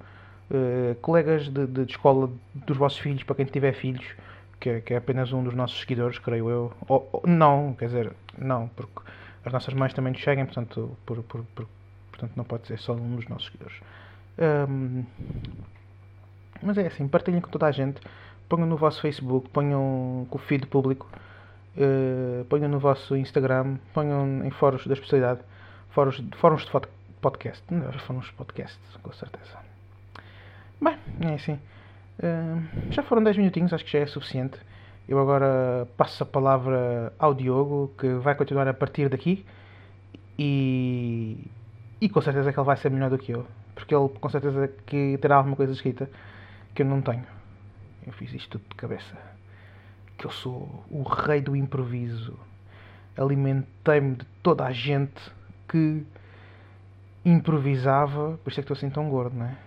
uh, 0.51 0.95
colegas 1.01 1.45
de, 1.45 1.67
de, 1.67 1.85
de, 1.85 1.93
escola 1.93 2.31
dos 2.55 2.77
vossos 2.77 2.99
filhos, 2.99 3.23
para 3.23 3.37
quem 3.37 3.47
tiver 3.47 3.73
filhos, 3.73 4.05
que 4.61 4.69
é, 4.69 4.81
que 4.81 4.95
é 4.95 4.97
apenas 4.97 5.33
um 5.33 5.43
dos 5.43 5.55
nossos 5.55 5.81
seguidores, 5.81 6.19
creio 6.19 6.49
eu. 6.49 6.73
Ou, 6.89 7.09
ou, 7.13 7.23
não, 7.27 7.75
quer 7.75 7.87
dizer, 7.87 8.13
não, 8.39 8.69
porque 8.69 9.01
as 9.45 9.53
nossas 9.53 9.75
mães 9.75 9.93
também 9.93 10.13
nos 10.13 10.23
seguem, 10.23 10.45
portanto, 10.45 10.97
por, 11.05 11.23
por, 11.25 11.45
por, 11.55 11.67
portanto 12.11 12.33
não 12.37 12.45
pode 12.45 12.67
ser 12.67 12.79
só 12.79 12.93
um 12.93 13.17
dos 13.17 13.27
nossos 13.29 13.47
seguidores. 13.47 13.81
Um, 14.39 15.05
mas 16.63 16.79
é 16.79 16.87
assim, 16.87 17.09
partilhem 17.09 17.41
com 17.41 17.51
toda 17.51 17.67
a 17.67 17.73
gente, 17.73 18.01
ponham 18.49 18.67
no 18.67 18.77
vosso 18.77 19.01
Facebook, 19.01 19.49
ponham 19.49 20.27
com 20.31 20.37
o 20.37 20.41
feed 20.41 20.67
público, 20.67 21.09
uh, 21.77 22.45
ponham 22.45 22.69
no 22.69 22.79
vosso 22.79 23.17
Instagram, 23.17 23.79
ponham 23.93 24.45
em 24.45 24.51
fóruns 24.51 24.87
da 24.87 24.95
especialidade, 24.95 25.41
fóruns, 25.91 26.23
fóruns 26.37 26.65
de 26.65 26.71
podcast, 27.23 27.63
não, 27.71 27.91
fóruns 28.01 28.27
de 28.27 28.33
podcast, 28.33 28.79
com 29.01 29.13
certeza. 29.13 29.57
Bem, 30.81 30.99
é 31.21 31.35
assim. 31.35 31.59
Uh, 32.19 32.91
já 32.91 33.03
foram 33.05 33.23
10 33.23 33.39
minutinhos, 33.39 33.73
acho 33.73 33.85
que 33.85 33.93
já 33.93 34.01
é 34.01 34.07
suficiente. 34.07 34.59
Eu 35.09 35.19
agora 35.21 35.87
passo 35.97 36.25
a 36.25 36.27
palavra 36.27 37.13
ao 37.19 37.33
Diogo, 37.33 37.93
que 37.97 38.15
vai 38.15 38.35
continuar 38.35 38.67
a 38.67 38.75
partir 38.75 39.09
daqui 39.09 39.47
e, 40.39 41.47
e 42.01 42.09
com 42.09 42.21
certeza 42.21 42.53
que 42.53 42.59
ele 42.59 42.67
vai 42.67 42.77
ser 42.77 42.91
melhor 42.91 43.11
do 43.11 43.19
que 43.19 43.33
eu, 43.33 43.47
porque 43.75 43.95
ele 43.95 44.09
com 44.09 44.29
certeza 44.29 44.69
que 44.87 45.17
terá 45.21 45.37
alguma 45.37 45.57
coisa 45.57 45.73
escrita 45.73 46.11
que 46.75 46.83
eu 46.83 46.87
não 46.87 47.01
tenho. 47.01 47.25
Eu 48.05 48.13
fiz 48.13 48.33
isto 48.35 48.59
tudo 48.59 48.69
de 48.69 48.75
cabeça. 48.75 49.17
Que 50.19 50.27
eu 50.27 50.31
sou 50.31 50.85
o 50.91 51.03
rei 51.03 51.41
do 51.41 51.55
improviso. 51.55 52.37
Alimentei-me 53.17 54.17
de 54.17 54.25
toda 54.43 54.65
a 54.65 54.73
gente 54.73 55.21
que 55.69 56.05
improvisava. 57.25 58.39
Por 58.39 58.51
isso 58.51 58.61
é 58.61 58.63
que 58.63 58.73
estou 58.73 58.77
assim 58.77 58.91
tão 58.91 59.09
gordo, 59.09 59.37
não 59.37 59.47
é? 59.47 59.59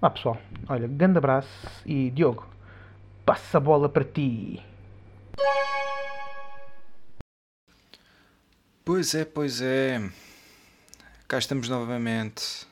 Vá 0.00 0.10
pessoal, 0.10 0.38
olha, 0.68 0.86
grande 0.86 1.18
abraço 1.18 1.48
e 1.86 2.10
Diogo, 2.10 2.46
passa 3.24 3.56
a 3.56 3.60
bola 3.60 3.88
para 3.88 4.04
ti. 4.04 4.62
Pois 8.84 9.14
é, 9.14 9.24
pois 9.24 9.60
é. 9.60 9.98
Cá 11.26 11.38
estamos 11.38 11.68
novamente. 11.68 12.66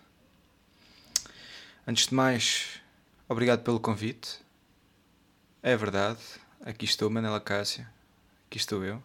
Antes 1.86 2.06
de 2.06 2.14
mais, 2.14 2.80
obrigado 3.28 3.64
pelo 3.64 3.80
convite. 3.80 4.38
É 5.62 5.76
verdade, 5.76 6.20
aqui 6.64 6.84
estou, 6.84 7.10
Manela 7.10 7.40
Cássia. 7.40 7.88
Aqui 8.46 8.58
estou 8.58 8.84
eu. 8.84 9.02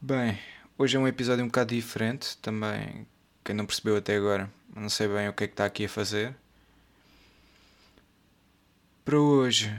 Bem, 0.00 0.38
hoje 0.76 0.94
é 0.96 1.00
um 1.00 1.08
episódio 1.08 1.42
um 1.42 1.48
bocado 1.48 1.74
diferente. 1.74 2.36
Também, 2.38 3.06
quem 3.42 3.54
não 3.54 3.64
percebeu 3.64 3.96
até 3.96 4.14
agora, 4.14 4.52
não 4.74 4.90
sei 4.90 5.08
bem 5.08 5.26
o 5.26 5.32
que 5.32 5.44
é 5.44 5.46
que 5.46 5.54
está 5.54 5.64
aqui 5.64 5.86
a 5.86 5.88
fazer. 5.88 6.36
Para 9.04 9.18
hoje, 9.18 9.74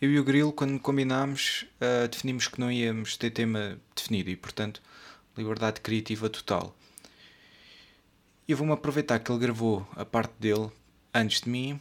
eu 0.00 0.10
e 0.10 0.18
o 0.18 0.24
Grilo, 0.24 0.50
quando 0.50 0.80
combinámos, 0.80 1.66
uh, 1.76 2.08
definimos 2.08 2.48
que 2.48 2.58
não 2.58 2.72
íamos 2.72 3.18
ter 3.18 3.30
tema 3.30 3.78
definido 3.94 4.30
e, 4.30 4.36
portanto, 4.36 4.80
liberdade 5.36 5.82
criativa 5.82 6.30
total. 6.30 6.74
Eu 8.48 8.56
vou-me 8.56 8.72
aproveitar 8.72 9.18
que 9.18 9.30
ele 9.30 9.40
gravou 9.40 9.86
a 9.94 10.06
parte 10.06 10.32
dele 10.40 10.70
antes 11.12 11.42
de 11.42 11.50
mim. 11.50 11.78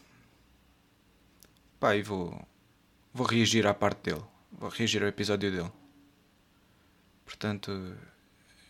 Pá, 1.80 1.96
e 1.96 2.02
vou, 2.04 2.46
vou 3.13 3.25
reagir 3.25 3.66
à 3.66 3.74
parte 3.74 4.12
dele. 4.12 4.24
Vou 4.52 4.70
reagir 4.70 5.02
ao 5.02 5.08
episódio 5.08 5.50
dele. 5.50 5.83
Portanto, 7.25 7.96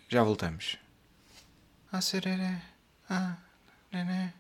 já 0.08 0.24
voltamos. 0.24 0.78
Ah, 1.92 2.02
sereré. 2.02 2.62
Ah, 3.10 3.38
nené. 3.92 4.34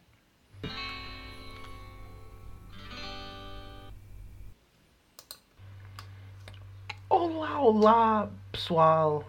Olá, 7.10 7.60
olá, 7.60 8.30
pessoal. 8.52 9.28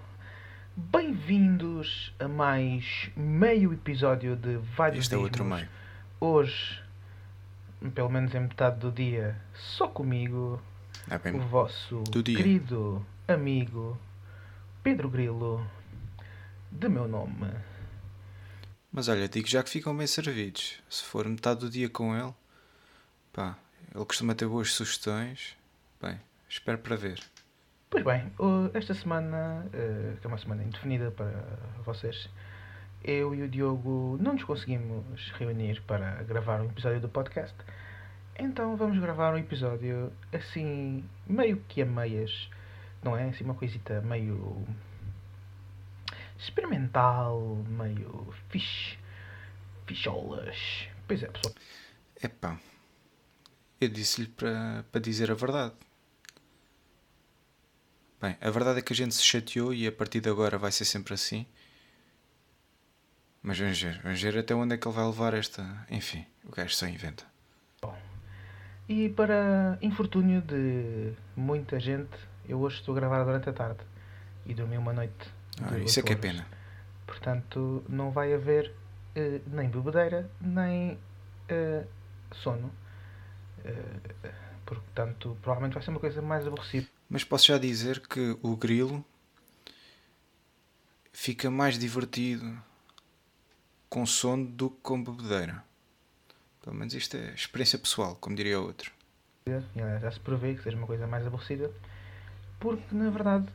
Bem-vindos 0.76 2.12
a 2.18 2.26
mais 2.26 3.10
meio 3.16 3.72
episódio 3.72 4.34
de 4.36 4.56
Vários 4.76 5.04
Este 5.04 5.14
é 5.14 5.18
outro 5.18 5.44
meio. 5.44 5.68
Hoje, 6.20 6.82
pelo 7.94 8.08
menos 8.08 8.34
em 8.34 8.40
metade 8.40 8.78
do 8.80 8.90
dia, 8.90 9.36
só 9.54 9.86
comigo, 9.86 10.60
É 11.08 11.18
bem. 11.18 11.34
o 11.36 11.40
vosso 11.40 12.02
querido 12.24 13.04
amigo 13.28 13.98
Pedro 14.84 15.08
Grilo, 15.08 15.66
de 16.70 16.90
meu 16.90 17.08
nome. 17.08 17.50
Mas 18.92 19.08
olha, 19.08 19.26
digo 19.26 19.48
já 19.48 19.62
que 19.62 19.70
ficam 19.70 19.96
bem 19.96 20.06
servidos. 20.06 20.78
Se 20.90 21.02
for 21.02 21.26
metade 21.26 21.60
do 21.60 21.70
dia 21.70 21.88
com 21.88 22.14
ele, 22.14 22.34
pá, 23.32 23.56
ele 23.94 24.04
costuma 24.04 24.34
ter 24.34 24.46
boas 24.46 24.74
sugestões. 24.74 25.56
Bem, 26.02 26.20
espero 26.46 26.76
para 26.76 26.96
ver. 26.96 27.18
Pois 27.88 28.04
bem, 28.04 28.30
esta 28.74 28.92
semana, 28.92 29.64
uh, 29.68 30.20
que 30.20 30.26
é 30.26 30.28
uma 30.28 30.36
semana 30.36 30.62
indefinida 30.62 31.10
para 31.10 31.32
vocês, 31.82 32.28
eu 33.02 33.34
e 33.34 33.42
o 33.42 33.48
Diogo 33.48 34.18
não 34.20 34.34
nos 34.34 34.44
conseguimos 34.44 35.30
reunir 35.38 35.80
para 35.86 36.22
gravar 36.24 36.60
um 36.60 36.66
episódio 36.66 37.00
do 37.00 37.08
podcast. 37.08 37.56
Então 38.38 38.76
vamos 38.76 38.98
gravar 38.98 39.32
um 39.32 39.38
episódio 39.38 40.12
assim, 40.30 41.02
meio 41.26 41.56
que 41.68 41.80
a 41.80 41.86
meias, 41.86 42.50
não 43.04 43.16
é? 43.16 43.28
Assim, 43.28 43.44
uma 43.44 43.54
coisita 43.54 44.00
meio 44.00 44.66
experimental, 46.38 47.64
meio 47.68 48.34
fixe, 48.48 48.98
ficholas. 49.86 50.88
Pois 51.06 51.22
é, 51.22 51.28
pessoal. 51.28 51.54
Epá, 52.22 52.58
eu 53.80 53.88
disse-lhe 53.88 54.28
para, 54.28 55.00
dizer 55.00 55.30
a 55.30 55.34
verdade. 55.34 55.74
Bem, 58.20 58.36
a 58.40 58.50
verdade 58.50 58.78
é 58.78 58.82
que 58.82 58.92
a 58.92 58.96
gente 58.96 59.14
se 59.14 59.22
chateou 59.22 59.74
e 59.74 59.86
a 59.86 59.92
partir 59.92 60.20
de 60.20 60.30
agora 60.30 60.56
vai 60.56 60.72
ser 60.72 60.86
sempre 60.86 61.12
assim. 61.14 61.46
Mas 63.42 63.58
vamos 63.58 63.80
ver, 63.80 64.00
vamos 64.02 64.22
ver 64.22 64.38
até 64.38 64.54
onde 64.54 64.74
é 64.74 64.78
que 64.78 64.88
ele 64.88 64.94
vai 64.94 65.04
levar 65.04 65.34
esta. 65.34 65.86
Enfim, 65.90 66.24
o 66.44 66.50
gajo 66.50 66.74
só 66.74 66.86
inventa. 66.86 67.26
E 68.88 69.08
para 69.08 69.78
infortúnio 69.80 70.42
de 70.42 71.14
muita 71.34 71.80
gente, 71.80 72.18
eu 72.48 72.60
hoje 72.60 72.76
estou 72.76 72.94
a 72.94 73.00
gravar 73.00 73.24
durante 73.24 73.48
a 73.48 73.52
tarde 73.52 73.80
e 74.46 74.54
dormi 74.54 74.76
uma 74.76 74.92
noite. 74.92 75.30
Ah, 75.62 75.78
isso 75.78 76.00
é 76.00 76.02
que 76.02 76.12
é 76.12 76.16
pena. 76.16 76.46
Portanto, 77.06 77.84
não 77.88 78.10
vai 78.10 78.32
haver 78.32 78.72
eh, 79.14 79.40
nem 79.46 79.68
bebedeira, 79.68 80.30
nem 80.40 80.98
eh, 81.48 81.84
sono. 82.32 82.72
Eh, 83.64 84.32
portanto, 84.66 85.36
provavelmente 85.40 85.74
vai 85.74 85.82
ser 85.82 85.90
uma 85.90 86.00
coisa 86.00 86.20
mais 86.20 86.46
aborrecida. 86.46 86.86
Mas 87.08 87.24
posso 87.24 87.46
já 87.46 87.58
dizer 87.58 88.00
que 88.00 88.36
o 88.42 88.56
grilo 88.56 89.04
fica 91.12 91.50
mais 91.50 91.78
divertido 91.78 92.58
com 93.88 94.04
sono 94.04 94.46
do 94.46 94.70
que 94.70 94.80
com 94.82 95.02
bebedeira. 95.02 95.62
Pelo 96.62 96.74
menos 96.74 96.94
isto 96.94 97.16
é 97.16 97.32
experiência 97.34 97.78
pessoal, 97.78 98.16
como 98.16 98.34
diria 98.34 98.58
outro. 98.58 98.90
Já 99.46 100.10
se 100.10 100.18
prevê 100.20 100.54
que 100.54 100.62
seja 100.62 100.76
uma 100.76 100.86
coisa 100.86 101.06
mais 101.06 101.26
aborrecida. 101.26 101.70
Porque, 102.64 102.94
na 102.94 103.10
verdade, 103.10 103.46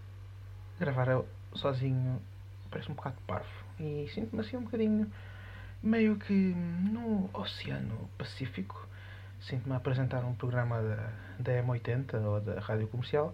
gravar 0.79 1.23
sozinho 1.55 2.21
parece 2.69 2.91
um 2.91 2.93
bocado 2.93 3.15
parvo. 3.25 3.49
E 3.79 4.07
sinto-me 4.13 4.39
assim 4.41 4.55
um 4.55 4.61
bocadinho 4.63 5.11
meio 5.81 6.15
que 6.19 6.31
no 6.31 7.27
Oceano 7.33 8.07
Pacífico. 8.19 8.87
Sinto-me 9.41 9.73
a 9.73 9.77
apresentar 9.77 10.23
um 10.25 10.35
programa 10.35 10.79
da, 10.83 11.11
da 11.39 11.51
M80 11.63 12.13
ou 12.23 12.39
da 12.39 12.59
Rádio 12.59 12.87
Comercial 12.87 13.33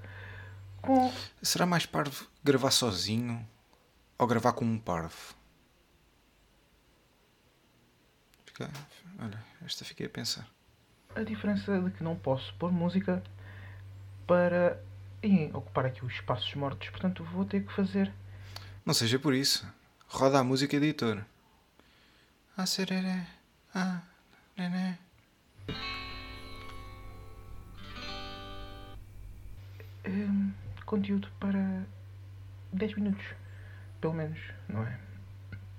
com 0.82 1.12
Será 1.42 1.66
mais 1.66 1.86
parvo 1.86 2.26
gravar 2.42 2.72
sozinho 2.72 3.46
ou 4.18 4.26
gravar 4.28 4.54
com 4.54 4.64
um 4.64 4.80
parvo? 4.80 5.36
Fica- 8.46 8.70
Olha, 9.20 9.44
esta 9.66 9.84
fiquei 9.84 10.06
a 10.06 10.10
pensar. 10.10 10.48
a 11.16 11.24
diferença 11.24 11.82
de 11.82 11.92
que 11.92 12.04
não 12.04 12.16
posso 12.16 12.54
pôr 12.56 12.72
música 12.72 13.22
para 14.28 14.80
em 15.26 15.50
ocupar 15.54 15.86
aqui 15.86 16.06
os 16.06 16.14
espaços 16.14 16.54
mortos. 16.56 16.90
Portanto, 16.90 17.24
vou 17.24 17.46
ter 17.46 17.66
que 17.66 17.74
fazer 17.74 18.12
Não 18.86 18.94
seja 18.94 19.18
por 19.20 19.34
isso. 19.34 19.68
Roda 20.08 20.40
a 20.40 20.44
música 20.44 20.76
editor. 20.76 21.24
Ah, 22.56 22.66
sereré. 22.66 23.28
Ah, 23.74 24.02
nené. 24.58 24.98
hum, 30.08 30.52
conteúdo 30.86 31.28
para 31.40 31.84
10 32.72 32.96
minutos, 32.96 33.26
pelo 34.00 34.14
menos, 34.14 34.40
não 34.70 34.84
é? 34.84 34.98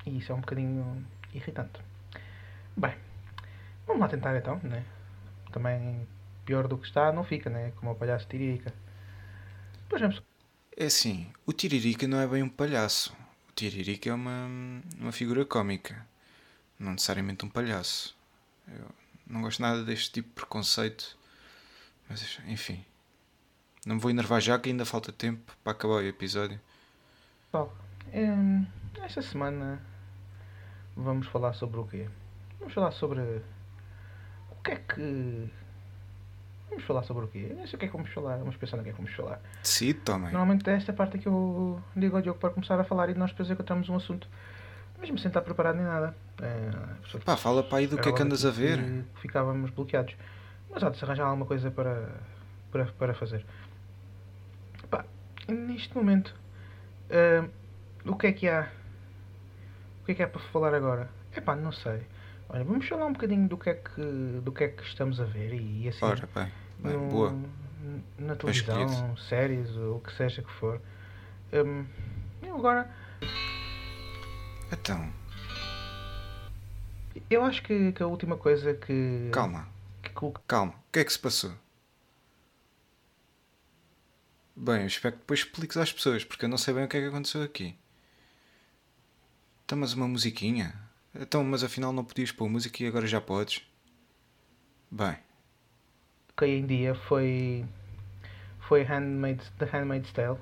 E 0.04 0.18
isso 0.18 0.32
é 0.32 0.34
um 0.34 0.40
bocadinho 0.40 1.06
irritante. 1.32 1.80
Bem, 2.76 2.94
vamos 3.86 4.02
lá 4.02 4.08
tentar 4.08 4.36
então, 4.36 4.60
né? 4.62 4.84
Também 5.52 6.06
pior 6.44 6.68
do 6.68 6.78
que 6.78 6.86
está 6.86 7.12
não 7.12 7.24
fica, 7.24 7.48
né? 7.50 7.72
Como 7.76 7.90
o 7.90 7.94
palhaço 7.94 8.26
Tiririca. 8.28 8.72
Pois 9.88 10.02
é. 10.02 10.22
É 10.76 10.86
assim, 10.86 11.32
o 11.46 11.52
Tiririca 11.52 12.06
não 12.06 12.20
é 12.20 12.26
bem 12.26 12.42
um 12.42 12.48
palhaço. 12.48 13.16
O 13.48 13.52
Tiririca 13.52 14.10
é 14.10 14.14
uma, 14.14 14.46
uma 14.98 15.12
figura 15.12 15.44
cómica. 15.44 16.06
Não 16.78 16.92
necessariamente 16.92 17.44
um 17.44 17.48
palhaço. 17.48 18.14
Eu 18.68 18.90
não 19.26 19.42
gosto 19.42 19.62
nada 19.62 19.82
deste 19.84 20.12
tipo 20.12 20.28
de 20.28 20.34
preconceito. 20.34 21.16
Mas, 22.08 22.38
enfim. 22.46 22.84
Não 23.86 23.94
me 23.94 24.00
vou 24.00 24.10
enervar 24.10 24.40
já 24.40 24.58
que 24.58 24.68
ainda 24.68 24.84
falta 24.84 25.12
tempo 25.12 25.56
para 25.62 25.72
acabar 25.72 25.94
o 25.94 26.02
episódio. 26.02 26.60
Pessoal, 27.44 27.74
hum, 28.12 28.66
esta 29.00 29.22
semana 29.22 29.80
vamos 30.96 31.28
falar 31.28 31.52
sobre 31.54 31.78
o 31.78 31.86
quê? 31.86 32.08
Vamos 32.58 32.74
falar 32.74 32.90
sobre 32.90 33.20
o 33.20 34.56
que 34.64 34.72
é 34.72 34.76
que. 34.76 35.50
Vamos 36.68 36.84
falar 36.84 37.02
sobre 37.04 37.24
o 37.24 37.28
quê? 37.28 37.46
Eu 37.50 37.56
não 37.56 37.66
sei 37.66 37.76
o 37.76 37.78
que 37.78 37.84
é 37.84 37.88
que 37.88 37.96
vamos 37.96 38.12
falar, 38.12 38.36
vamos 38.38 38.56
pensar 38.56 38.76
no 38.76 38.82
que 38.82 38.90
é 38.90 38.92
que 38.92 38.98
vamos 38.98 39.14
falar. 39.14 39.40
Decide, 39.62 40.00
tomem. 40.00 40.32
Normalmente 40.32 40.68
é 40.68 40.74
esta 40.74 40.92
parte 40.92 41.18
que 41.18 41.26
eu 41.26 41.80
digo 41.94 42.16
ao 42.16 42.22
Diogo 42.22 42.38
para 42.38 42.50
começar 42.50 42.78
a 42.78 42.84
falar 42.84 43.08
e 43.08 43.14
nós 43.14 43.30
depois 43.30 43.50
encontramos 43.50 43.88
um 43.88 43.96
assunto. 43.96 44.28
Mesmo 44.98 45.18
sem 45.18 45.28
estar 45.28 45.42
preparado 45.42 45.76
nem 45.76 45.84
nada. 45.84 46.14
É, 46.40 47.18
Pá, 47.24 47.36
fala 47.36 47.62
para 47.62 47.78
aí 47.78 47.86
do 47.86 47.98
que 47.98 48.08
é 48.08 48.12
que 48.12 48.22
andas 48.22 48.44
a 48.44 48.50
ver. 48.50 48.78
que 49.14 49.20
Ficávamos 49.20 49.70
bloqueados. 49.70 50.14
Mas 50.70 50.82
há 50.82 50.90
de 50.90 50.98
se 50.98 51.04
arranjar 51.04 51.26
alguma 51.26 51.46
coisa 51.46 51.70
para, 51.70 52.08
para, 52.72 52.86
para 52.86 53.14
fazer. 53.14 53.44
Pá, 54.90 55.04
neste 55.48 55.94
momento, 55.94 56.34
ah, 57.10 57.46
o 58.04 58.16
que 58.16 58.26
é 58.26 58.32
que 58.32 58.48
há? 58.48 58.68
O 60.02 60.06
que 60.06 60.12
é 60.12 60.14
que 60.14 60.22
há 60.22 60.28
para 60.28 60.40
falar 60.40 60.74
agora? 60.74 61.08
É 61.32 61.40
pá, 61.40 61.54
não 61.54 61.72
sei. 61.72 62.02
Olha, 62.48 62.64
vamos 62.64 62.86
falar 62.88 63.06
um 63.06 63.12
bocadinho 63.12 63.48
do 63.48 63.58
que 63.58 63.70
é 63.70 63.74
que, 63.74 64.40
do 64.42 64.52
que, 64.52 64.64
é 64.64 64.68
que 64.68 64.82
estamos 64.84 65.20
a 65.20 65.24
ver 65.24 65.52
e 65.54 65.88
assim. 65.88 66.04
Ora, 66.04 66.28
bem. 66.34 66.52
bem 66.78 66.92
no- 66.92 67.08
boa. 67.08 67.34
Na 68.18 68.34
televisão, 68.36 69.16
séries, 69.16 69.70
ou 69.76 69.96
o 69.96 70.00
que 70.00 70.12
seja 70.12 70.42
que 70.42 70.50
for. 70.52 70.80
Hum, 71.52 71.86
eu 72.42 72.56
agora, 72.56 72.90
Então, 74.72 75.12
eu 77.30 77.44
acho 77.44 77.62
que, 77.62 77.92
que 77.92 78.02
a 78.02 78.06
última 78.06 78.36
coisa 78.36 78.74
que. 78.74 79.30
calma, 79.32 79.68
que 80.02 80.10
calma. 80.46 80.72
O 80.72 80.92
que 80.92 80.98
é 81.00 81.04
que 81.04 81.12
se 81.12 81.18
passou? 81.18 81.52
Bem, 84.56 84.80
eu 84.80 84.86
espero 84.86 85.14
que 85.14 85.20
depois 85.20 85.40
expliques 85.40 85.76
às 85.76 85.92
pessoas, 85.92 86.24
porque 86.24 86.44
eu 86.46 86.48
não 86.48 86.56
sei 86.58 86.72
bem 86.74 86.84
o 86.84 86.88
que 86.88 86.96
é 86.96 87.00
que 87.00 87.06
aconteceu 87.08 87.42
aqui. 87.42 87.76
Então, 89.64 89.78
mas 89.78 89.92
uma 89.92 90.08
musiquinha? 90.08 90.74
Então, 91.20 91.42
mas 91.44 91.62
afinal 91.64 91.92
não 91.92 92.04
podias 92.04 92.32
pôr 92.32 92.48
música 92.48 92.82
e 92.82 92.86
agora 92.86 93.06
já 93.06 93.20
podes? 93.20 93.62
Bem, 94.90 95.16
coloquei 96.36 96.58
em 96.58 96.66
dia 96.66 96.94
foi. 96.94 97.64
Foi 98.60 98.82
Handmaid's, 98.82 99.50
The 99.58 99.66
Handmaid's 99.66 100.12
Tale, 100.12 100.38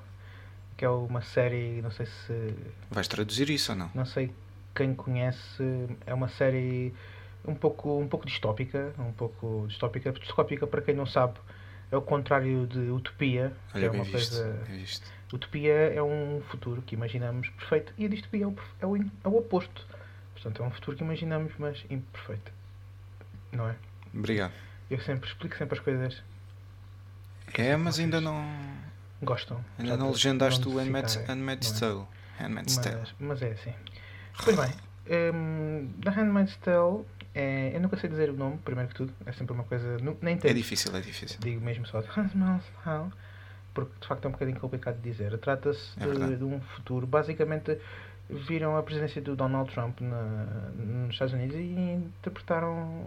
que 0.76 0.84
é 0.84 0.88
uma 0.88 1.22
série, 1.22 1.80
não 1.82 1.90
sei 1.90 2.06
se. 2.06 2.54
vais 2.90 3.06
traduzir 3.06 3.50
isso 3.50 3.72
ou 3.72 3.78
não? 3.78 3.90
Não 3.94 4.06
sei 4.06 4.32
quem 4.74 4.94
conhece, 4.94 5.62
é 6.06 6.12
uma 6.12 6.28
série 6.28 6.92
um 7.46 7.54
pouco, 7.54 7.98
um 7.98 8.08
pouco 8.08 8.26
distópica, 8.26 8.92
um 8.98 9.12
pouco 9.12 9.66
distópica, 9.68 10.12
distópica 10.12 10.66
para 10.66 10.82
quem 10.82 10.94
não 10.94 11.06
sabe, 11.06 11.38
é 11.90 11.96
o 11.96 12.02
contrário 12.02 12.66
de 12.66 12.90
utopia, 12.90 13.54
que 13.70 13.78
Olha, 13.78 13.86
é 13.86 13.90
uma 13.90 14.06
coisa 14.06 14.52
visto. 14.66 15.06
Utopia 15.32 15.72
é 15.72 16.02
um 16.02 16.40
futuro 16.48 16.82
que 16.82 16.94
imaginamos 16.94 17.48
perfeito 17.50 17.92
e 17.98 18.04
a 18.04 18.08
distopia 18.08 18.44
é 18.44 18.46
o, 18.46 18.56
é 18.80 18.86
o, 18.86 18.96
é 18.96 19.28
o 19.28 19.36
oposto. 19.36 19.86
Portanto, 20.44 20.62
é 20.62 20.66
um 20.66 20.70
futuro 20.70 20.94
que 20.98 21.02
imaginamos, 21.02 21.52
mas 21.58 21.82
imperfeito. 21.88 22.52
Não 23.50 23.66
é? 23.66 23.74
Obrigado. 24.12 24.52
Eu 24.90 25.00
sempre 25.00 25.26
explico 25.26 25.56
sempre 25.56 25.78
as 25.78 25.82
coisas 25.82 26.22
É, 27.54 27.74
mas 27.76 27.98
ainda 27.98 28.20
não. 28.20 28.44
gostam. 29.22 29.64
Ainda 29.78 29.96
não 29.96 30.08
de- 30.08 30.12
legendaste 30.12 30.68
o 30.68 30.70
de 30.72 30.76
Handmaid's 30.78 31.16
não 31.16 31.22
é? 31.22 31.24
Tale. 31.24 32.06
Handmaid's 32.38 32.76
Tale. 32.76 32.96
Mas, 33.00 33.14
mas 33.20 33.42
é 33.42 33.52
assim. 33.52 33.72
Pois 34.44 34.54
bem, 34.56 34.70
hum, 35.32 35.90
The 36.02 36.10
Handmaid's 36.10 36.56
Tale, 36.56 37.04
é, 37.34 37.72
eu 37.74 37.80
nunca 37.80 37.96
sei 37.96 38.10
dizer 38.10 38.28
o 38.28 38.34
nome, 38.34 38.58
primeiro 38.58 38.90
que 38.90 38.96
tudo, 38.96 39.14
é 39.24 39.32
sempre 39.32 39.54
uma 39.54 39.64
coisa. 39.64 39.96
Nem 40.20 40.34
É 40.34 40.36
tento. 40.36 40.54
difícil, 40.54 40.94
é 40.94 41.00
difícil. 41.00 41.38
Digo 41.40 41.64
mesmo 41.64 41.86
só 41.86 42.00
Handmaid's 42.00 42.66
Tale, 42.84 43.10
porque 43.72 43.92
de 43.98 44.06
facto 44.06 44.26
é 44.26 44.28
um 44.28 44.32
bocadinho 44.32 44.60
complicado 44.60 44.96
de 45.00 45.10
dizer. 45.10 45.38
Trata-se 45.38 45.92
É 45.98 46.06
de, 46.06 46.36
de 46.36 46.44
um 46.44 46.60
futuro. 46.60 47.06
Basicamente, 47.06 47.78
viram 48.28 48.76
a 48.76 48.82
presidência 48.82 49.20
do 49.20 49.36
Donald 49.36 49.70
Trump 49.72 50.00
na- 50.00 50.70
nos 50.76 51.14
Estados 51.14 51.34
Unidos 51.34 51.56
e 51.56 51.62
interpretaram 51.62 53.04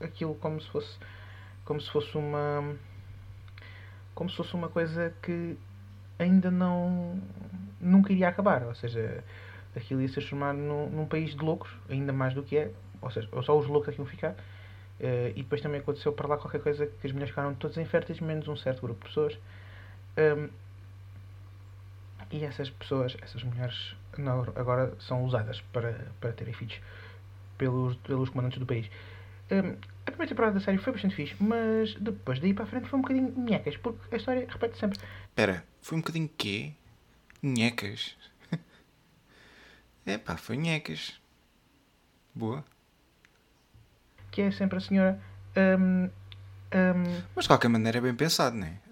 aquilo 0.00 0.34
como 0.36 0.60
se 0.60 0.68
fosse 0.70 0.98
como 1.64 1.80
se 1.80 1.90
fosse 1.90 2.16
uma 2.16 2.74
como 4.14 4.30
se 4.30 4.36
fosse 4.36 4.54
uma 4.54 4.68
coisa 4.68 5.14
que 5.22 5.56
ainda 6.18 6.50
não 6.50 7.20
nunca 7.80 8.12
iria 8.12 8.28
acabar. 8.28 8.62
Ou 8.64 8.74
seja 8.74 9.22
aquilo 9.76 10.00
ia 10.00 10.08
se 10.08 10.14
transformar 10.14 10.54
num, 10.54 10.88
num 10.90 11.06
país 11.06 11.34
de 11.34 11.42
loucos 11.44 11.70
ainda 11.88 12.12
mais 12.12 12.34
do 12.34 12.42
que 12.42 12.56
é. 12.56 12.72
Ou 13.00 13.10
seja 13.10 13.28
só 13.42 13.56
os 13.58 13.66
loucos 13.66 13.90
é 13.90 13.92
que 13.92 13.98
iam 14.00 14.06
ficar. 14.06 14.34
Eh, 15.00 15.32
e 15.36 15.42
depois 15.42 15.60
também 15.60 15.80
aconteceu 15.80 16.12
para 16.12 16.26
lá 16.28 16.36
qualquer 16.38 16.60
coisa 16.60 16.86
que 16.86 17.06
as 17.06 17.12
mulheres 17.12 17.30
ficaram 17.30 17.54
todas 17.54 17.76
inférteis 17.76 18.20
menos 18.20 18.48
um 18.48 18.56
certo 18.56 18.80
grupo 18.82 19.00
de 19.02 19.08
pessoas. 19.08 19.38
Ehm, 20.16 20.48
e 22.30 22.44
essas 22.44 22.70
pessoas, 22.70 23.16
essas 23.22 23.42
mulheres, 23.42 23.96
não, 24.16 24.42
agora 24.54 24.94
são 25.00 25.24
usadas 25.24 25.60
para, 25.72 26.10
para 26.20 26.32
terem 26.32 26.52
filhos 26.52 26.78
pelos, 27.56 27.96
pelos 27.96 28.30
comandantes 28.30 28.58
do 28.58 28.66
país. 28.66 28.90
Hum, 29.50 29.76
a 30.06 30.10
primeira 30.10 30.28
temporada 30.28 30.54
da 30.54 30.60
série 30.60 30.78
foi 30.78 30.92
bastante 30.92 31.14
fixe, 31.14 31.34
mas 31.40 31.94
depois 31.94 32.38
daí 32.38 32.52
para 32.52 32.64
a 32.64 32.66
frente 32.66 32.88
foi 32.88 32.98
um 32.98 33.02
bocadinho 33.02 33.32
nhecas, 33.36 33.76
porque 33.78 34.14
a 34.14 34.18
história 34.18 34.46
repete 34.48 34.78
sempre. 34.78 34.98
Espera, 35.24 35.64
foi 35.80 35.98
um 35.98 36.00
bocadinho 36.00 36.28
quê? 36.36 36.72
Nhecas? 37.42 38.16
é 40.06 40.18
pá, 40.18 40.36
foi 40.36 40.56
nhecas. 40.56 41.18
Boa. 42.34 42.64
Que 44.30 44.42
é 44.42 44.50
sempre 44.50 44.76
a 44.76 44.80
senhora. 44.80 45.20
hum, 45.56 46.04
hum, 46.04 47.22
Mas 47.34 47.44
de 47.44 47.48
qualquer 47.48 47.68
maneira 47.68 47.98
é 47.98 48.00
bem 48.00 48.14
pensado, 48.14 48.56
não 48.56 48.66
é? 48.66 48.87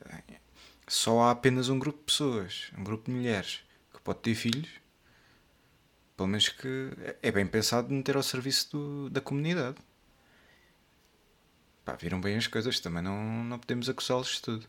Só 0.89 1.21
há 1.23 1.31
apenas 1.31 1.69
um 1.69 1.79
grupo 1.79 1.99
de 2.01 2.05
pessoas, 2.07 2.71
um 2.79 2.85
grupo 2.85 3.07
de 3.11 3.17
mulheres 3.17 3.61
que 3.93 4.01
pode 4.01 4.21
ter 4.21 4.35
filhos. 4.35 4.71
Pelo 6.17 6.29
menos 6.29 6.49
que 6.49 6.91
é 7.23 7.31
bem 7.31 7.47
pensado 7.47 7.93
meter 7.93 8.17
ao 8.17 8.23
serviço 8.23 8.71
do- 8.73 9.11
da 9.11 9.21
comunidade. 9.21 9.77
Pá, 11.85 11.95
viram 11.95 12.21
bem 12.21 12.37
as 12.37 12.47
coisas, 12.47 12.81
também 12.81 13.03
não, 13.03 13.45
não 13.45 13.59
podemos 13.59 13.89
acusá-los 13.89 14.29
de 14.37 14.43
tudo. 14.43 14.69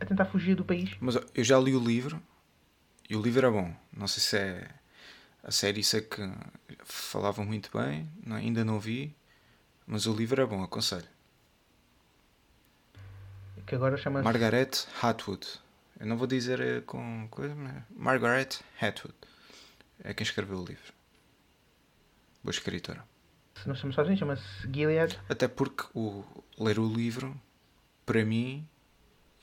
a 0.00 0.04
tentar 0.04 0.24
fugir 0.24 0.56
do 0.56 0.64
país. 0.64 0.96
Mas 1.00 1.14
eu 1.32 1.44
já 1.44 1.58
li 1.60 1.76
o 1.76 1.80
livro 1.80 2.20
e 3.08 3.14
o 3.14 3.22
livro 3.22 3.46
é 3.46 3.50
bom. 3.50 3.74
Não 3.92 4.08
sei 4.08 4.20
se 4.22 4.36
é 4.36 4.68
a 5.44 5.50
série, 5.52 5.84
sei 5.84 6.00
que 6.02 6.20
falavam 6.84 7.44
muito 7.44 7.70
bem, 7.76 8.08
não- 8.26 8.36
ainda 8.36 8.64
não 8.64 8.80
vi, 8.80 9.14
mas 9.86 10.06
o 10.06 10.14
livro 10.14 10.42
é 10.42 10.46
bom, 10.46 10.62
aconselho. 10.62 11.08
Que 13.66 13.74
agora 13.74 13.96
chama-se. 13.96 14.24
Margaret 14.24 14.70
Atwood. 15.02 15.46
Eu 15.98 16.06
não 16.06 16.16
vou 16.16 16.26
dizer 16.26 16.60
eh, 16.60 16.80
com 16.80 17.28
coisa, 17.30 17.54
mas 17.54 17.82
Margaret 17.94 18.48
Atwood 18.80 19.14
é 20.02 20.12
quem 20.12 20.24
escreveu 20.24 20.58
o 20.58 20.64
livro. 20.64 20.92
Boa 22.42 22.50
escritora. 22.50 23.04
Se 23.54 23.66
não 23.68 23.74
estamos 23.74 23.94
sozinhos, 23.94 24.18
chama-se 24.18 24.42
Gilead. 24.72 25.18
Até 25.28 25.46
porque 25.46 25.84
o, 25.94 26.24
ler 26.58 26.78
o 26.78 26.92
livro, 26.92 27.40
para 28.04 28.24
mim, 28.24 28.66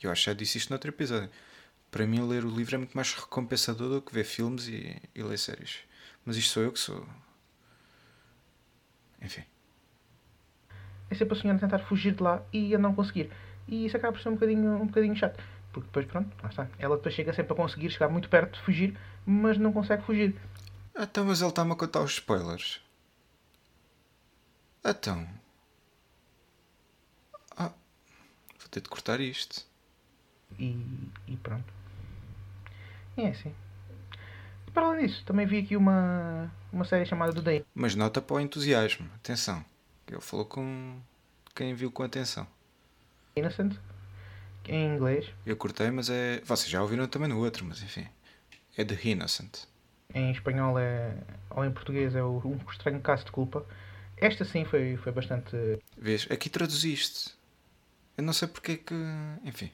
eu 0.02 0.10
acho 0.10 0.24
que 0.24 0.30
já 0.30 0.34
disse 0.34 0.58
isto 0.58 0.70
noutro 0.70 0.90
episódio, 0.90 1.30
para 1.90 2.06
mim 2.06 2.20
ler 2.28 2.44
o 2.44 2.50
livro 2.50 2.74
é 2.74 2.78
muito 2.78 2.94
mais 2.94 3.14
recompensador 3.14 3.88
do 3.88 4.02
que 4.02 4.12
ver 4.12 4.24
filmes 4.24 4.68
e, 4.68 5.00
e 5.14 5.22
ler 5.22 5.38
séries. 5.38 5.78
Mas 6.24 6.36
isto 6.36 6.52
sou 6.52 6.62
eu 6.62 6.72
que 6.72 6.78
sou. 6.78 7.06
Enfim. 9.22 9.44
É 11.08 11.14
sempre 11.14 11.36
a 11.36 11.40
senhora 11.40 11.58
a 11.58 11.60
tentar 11.60 11.78
fugir 11.80 12.14
de 12.14 12.22
lá 12.22 12.42
e 12.52 12.74
a 12.74 12.78
não 12.78 12.94
conseguir. 12.94 13.30
E 13.68 13.86
isso 13.86 13.96
acaba 13.96 14.12
por 14.12 14.22
ser 14.22 14.28
um 14.28 14.34
bocadinho, 14.34 14.82
um 14.82 14.86
bocadinho 14.86 15.16
chato. 15.16 15.42
Porque 15.72 15.86
depois, 15.86 16.06
pronto, 16.06 16.30
lá 16.42 16.48
está. 16.48 16.68
Ela 16.78 16.96
depois 16.96 17.14
chega 17.14 17.32
sempre 17.32 17.52
a 17.52 17.56
conseguir 17.56 17.90
chegar 17.90 18.08
muito 18.08 18.28
perto 18.28 18.54
de 18.54 18.64
fugir, 18.64 18.98
mas 19.24 19.56
não 19.56 19.72
consegue 19.72 20.02
fugir. 20.02 20.34
Então, 20.98 21.24
mas 21.24 21.40
ele 21.40 21.50
está-me 21.50 21.72
a 21.72 21.76
contar 21.76 22.00
os 22.00 22.12
spoilers. 22.12 22.82
Então. 24.84 25.28
Ah, 27.56 27.72
vou 28.58 28.68
ter 28.70 28.80
de 28.80 28.88
cortar 28.88 29.20
isto. 29.20 29.64
E, 30.58 30.84
e 31.28 31.36
pronto. 31.36 31.72
E 33.16 33.22
é 33.22 33.28
assim. 33.28 33.54
E 34.66 34.70
para 34.70 34.86
além 34.86 35.06
disso, 35.06 35.24
também 35.24 35.46
vi 35.46 35.58
aqui 35.58 35.76
uma, 35.76 36.50
uma 36.72 36.84
série 36.84 37.06
chamada 37.06 37.32
The 37.32 37.40
Day. 37.40 37.64
Mas 37.74 37.94
nota 37.94 38.20
para 38.20 38.36
o 38.36 38.40
entusiasmo. 38.40 39.08
Atenção. 39.16 39.64
que 40.06 40.14
Ele 40.14 40.20
falou 40.20 40.46
com 40.46 40.98
quem 41.54 41.74
viu 41.74 41.90
com 41.90 42.02
atenção. 42.02 42.46
Innocent, 43.36 43.76
em 44.68 44.94
inglês. 44.94 45.28
Eu 45.44 45.56
cortei, 45.56 45.90
mas 45.90 46.10
é. 46.10 46.40
Vocês 46.44 46.70
já 46.70 46.82
ouviram 46.82 47.06
também 47.06 47.28
no 47.28 47.38
outro, 47.38 47.64
mas 47.64 47.82
enfim. 47.82 48.06
É 48.76 48.84
The 48.84 48.98
Innocent. 49.04 49.64
Em 50.14 50.30
espanhol 50.30 50.78
é. 50.78 51.16
ou 51.50 51.64
em 51.64 51.72
português 51.72 52.14
é 52.14 52.22
o 52.22 52.40
Um 52.44 52.58
Estranho 52.70 53.00
Caso 53.00 53.24
de 53.24 53.32
Culpa. 53.32 53.64
Esta 54.16 54.44
sim 54.44 54.64
foi, 54.64 54.96
foi 54.96 55.12
bastante. 55.12 55.56
Vês? 55.96 56.26
Aqui 56.30 56.50
traduziste. 56.50 57.34
Eu 58.16 58.24
não 58.24 58.32
sei 58.32 58.48
porque 58.48 58.72
é 58.72 58.76
que. 58.76 58.94
Enfim. 59.44 59.70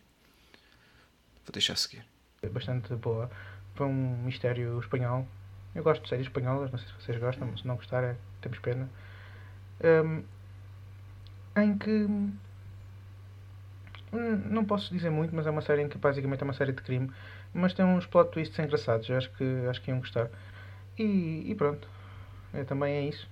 Vou 1.45 1.53
deixar 1.53 1.77
seguir. 1.77 2.05
bastante 2.53 2.95
boa. 2.95 3.31
Foi 3.75 3.87
um 3.87 4.23
mistério 4.25 4.79
espanhol. 4.81 5.27
Eu 5.75 5.83
gosto 5.83 6.03
de 6.03 6.09
séries 6.09 6.27
espanholas, 6.27 6.71
não 6.71 6.79
sei 6.79 6.89
se 6.89 6.95
vocês 6.95 7.19
gostam, 7.19 7.49
mas 7.49 7.61
se 7.61 7.67
não 7.67 7.77
gostarem, 7.77 8.17
temos 8.41 8.59
pena. 8.61 8.89
Um, 9.85 10.23
em 11.61 11.77
que. 11.77 12.07
Hum, 14.13 14.43
Não 14.51 14.65
posso 14.65 14.93
dizer 14.93 15.11
muito, 15.11 15.35
mas 15.35 15.47
é 15.47 15.51
uma 15.51 15.63
série 15.63 15.83
em 15.83 15.89
que 15.89 15.99
basicamente 15.99 16.41
é 16.43 16.45
uma 16.45 16.55
série 16.55 16.73
de 16.73 16.83
crime. 16.83 17.11
Mas 17.55 17.73
tem 17.75 17.85
uns 17.85 18.07
plot 18.07 18.31
twists 18.31 18.59
engraçados, 18.59 19.11
acho 19.11 19.31
que, 19.33 19.45
acho 19.69 19.81
que 19.83 19.91
iam 19.91 19.99
gostar. 20.01 20.29
E, 20.99 21.45
e 21.51 21.55
pronto, 21.55 21.89
é, 22.53 22.65
também 22.65 22.95
é 22.95 23.03
isso. 23.09 23.29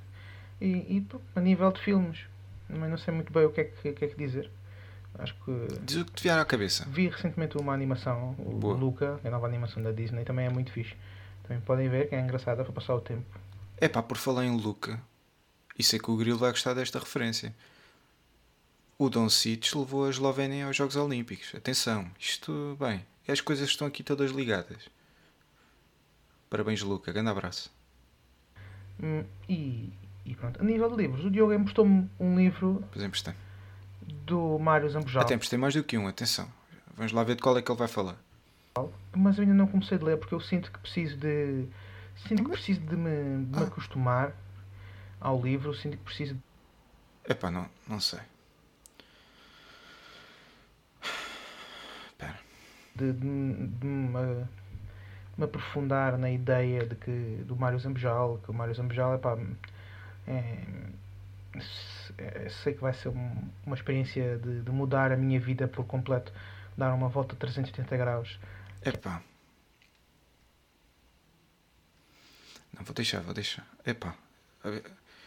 E, 0.60 0.96
e 0.96 1.00
pô, 1.02 1.20
a 1.34 1.40
nível 1.40 1.70
de 1.72 1.80
filmes, 1.80 2.20
também 2.68 2.88
não 2.88 2.96
sei 2.98 3.12
muito 3.12 3.32
bem 3.32 3.44
o 3.44 3.50
que 3.50 3.60
é 3.60 3.64
que, 3.64 3.92
que, 3.92 4.04
é 4.04 4.08
que 4.08 4.16
dizer. 4.16 4.50
Acho 5.18 5.34
que 5.44 5.68
Diz 5.82 5.98
o 5.98 6.04
que 6.04 6.12
te 6.12 6.22
vier 6.24 6.38
à 6.38 6.44
cabeça. 6.44 6.86
Vi 6.88 7.08
recentemente 7.08 7.56
uma 7.56 7.72
animação, 7.72 8.34
o 8.38 8.52
Boa. 8.58 8.74
Luca, 8.76 9.20
a 9.24 9.30
nova 9.30 9.46
animação 9.46 9.82
da 9.82 9.92
Disney, 9.92 10.24
também 10.24 10.46
é 10.46 10.50
muito 10.50 10.72
fixe. 10.72 10.94
Também 11.44 11.60
podem 11.62 11.88
ver 11.88 12.08
que 12.08 12.14
é 12.14 12.20
engraçada 12.20 12.64
para 12.64 12.72
passar 12.72 12.94
o 12.94 13.00
tempo. 13.00 13.24
É 13.80 13.88
pá, 13.88 14.02
por 14.02 14.16
falar 14.16 14.44
em 14.44 14.56
Luca, 14.56 15.00
e 15.78 15.82
sei 15.82 15.98
que 15.98 16.10
o 16.10 16.16
Grilo 16.16 16.38
vai 16.38 16.50
gostar 16.50 16.74
desta 16.74 16.98
referência. 16.98 17.54
O 18.98 19.10
Don 19.10 19.28
Cic 19.28 19.74
levou 19.76 20.06
a 20.06 20.10
Eslovénia 20.10 20.66
aos 20.66 20.76
Jogos 20.76 20.96
Olímpicos. 20.96 21.52
Atenção, 21.54 22.08
isto, 22.18 22.76
bem, 22.78 23.04
as 23.26 23.40
coisas 23.40 23.68
estão 23.68 23.86
aqui 23.86 24.02
todas 24.02 24.30
ligadas. 24.30 24.88
Parabéns, 26.48 26.80
Luca. 26.82 27.12
Grande 27.12 27.30
abraço. 27.30 27.72
Hum, 29.02 29.24
E, 29.48 29.92
e 30.24 30.34
pronto, 30.36 30.60
a 30.60 30.64
nível 30.64 30.88
de 30.90 30.96
livros, 30.96 31.24
o 31.24 31.30
Diogo 31.30 31.52
emprestou-me 31.52 32.08
um 32.20 32.36
livro 32.38 32.84
exemplo, 32.94 33.20
tem. 33.22 33.34
do 34.24 34.58
Mário 34.60 34.88
Zambojal, 34.88 35.22
Até 35.22 35.36
tem 35.36 35.58
mais 35.58 35.74
do 35.74 35.82
que 35.82 35.98
um, 35.98 36.06
atenção. 36.06 36.48
Vamos 36.96 37.10
lá 37.10 37.24
ver 37.24 37.34
de 37.34 37.42
qual 37.42 37.58
é 37.58 37.62
que 37.62 37.70
ele 37.70 37.78
vai 37.78 37.88
falar. 37.88 38.16
mas 39.16 39.38
ainda 39.40 39.52
não 39.54 39.66
comecei 39.66 39.98
a 39.98 40.02
ler 40.04 40.16
porque 40.16 40.34
eu 40.34 40.40
sinto 40.40 40.70
que 40.70 40.78
preciso 40.78 41.16
de. 41.16 41.66
Sinto 42.28 42.44
que 42.44 42.50
preciso 42.50 42.80
de 42.80 42.94
me, 42.96 43.44
de 43.46 43.56
me 43.58 43.64
Ah. 43.64 43.66
acostumar 43.66 44.32
ao 45.20 45.42
livro, 45.42 45.74
sinto 45.74 45.96
que 45.96 46.04
preciso 46.04 46.40
Epá, 47.28 47.50
não, 47.50 47.68
não 47.88 47.98
sei. 47.98 48.20
Espera. 52.06 52.38
De, 52.94 53.12
de, 53.12 53.66
de 53.66 53.86
me, 53.86 54.46
me 55.36 55.44
aprofundar 55.44 56.16
na 56.18 56.30
ideia 56.30 56.86
de 56.86 56.94
que 56.94 57.42
do 57.46 57.56
Mário 57.56 57.78
Zambojal, 57.78 58.38
que 58.44 58.50
o 58.50 58.54
Mário 58.54 58.74
Zambojal 58.74 59.14
é 59.14 59.18
pá, 59.18 59.36
é, 60.26 60.64
é- 62.18 62.48
sei 62.48 62.74
que 62.74 62.80
vai 62.80 62.92
ser 62.94 63.08
um- 63.08 63.48
uma 63.66 63.74
experiência 63.76 64.38
de, 64.38 64.62
de 64.62 64.70
mudar 64.70 65.12
a 65.12 65.16
minha 65.16 65.38
vida 65.40 65.66
por 65.68 65.84
completo, 65.86 66.32
dar 66.76 66.92
uma 66.94 67.08
volta 67.08 67.34
de 67.34 67.40
380 67.40 67.96
graus. 67.96 68.38
Epá. 68.84 69.22
Não, 72.76 72.84
vou 72.84 72.94
deixar, 72.94 73.20
vou 73.20 73.34
deixar. 73.34 73.66
Epá. 73.86 74.14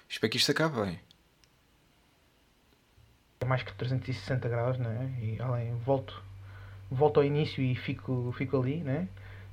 Espero 0.09 0.31
que 0.31 0.37
isto 0.37 0.51
acabe 0.51 0.81
bem. 0.81 0.99
É 3.39 3.45
mais 3.45 3.63
que 3.63 3.73
360 3.73 4.49
graus, 4.49 4.77
né? 4.77 5.15
E 5.21 5.41
além, 5.41 5.73
volto, 5.77 6.21
volto 6.89 7.17
ao 7.19 7.23
início 7.25 7.63
e 7.63 7.75
fico, 7.75 8.33
fico 8.37 8.59
ali, 8.61 8.77
né? 8.77 9.07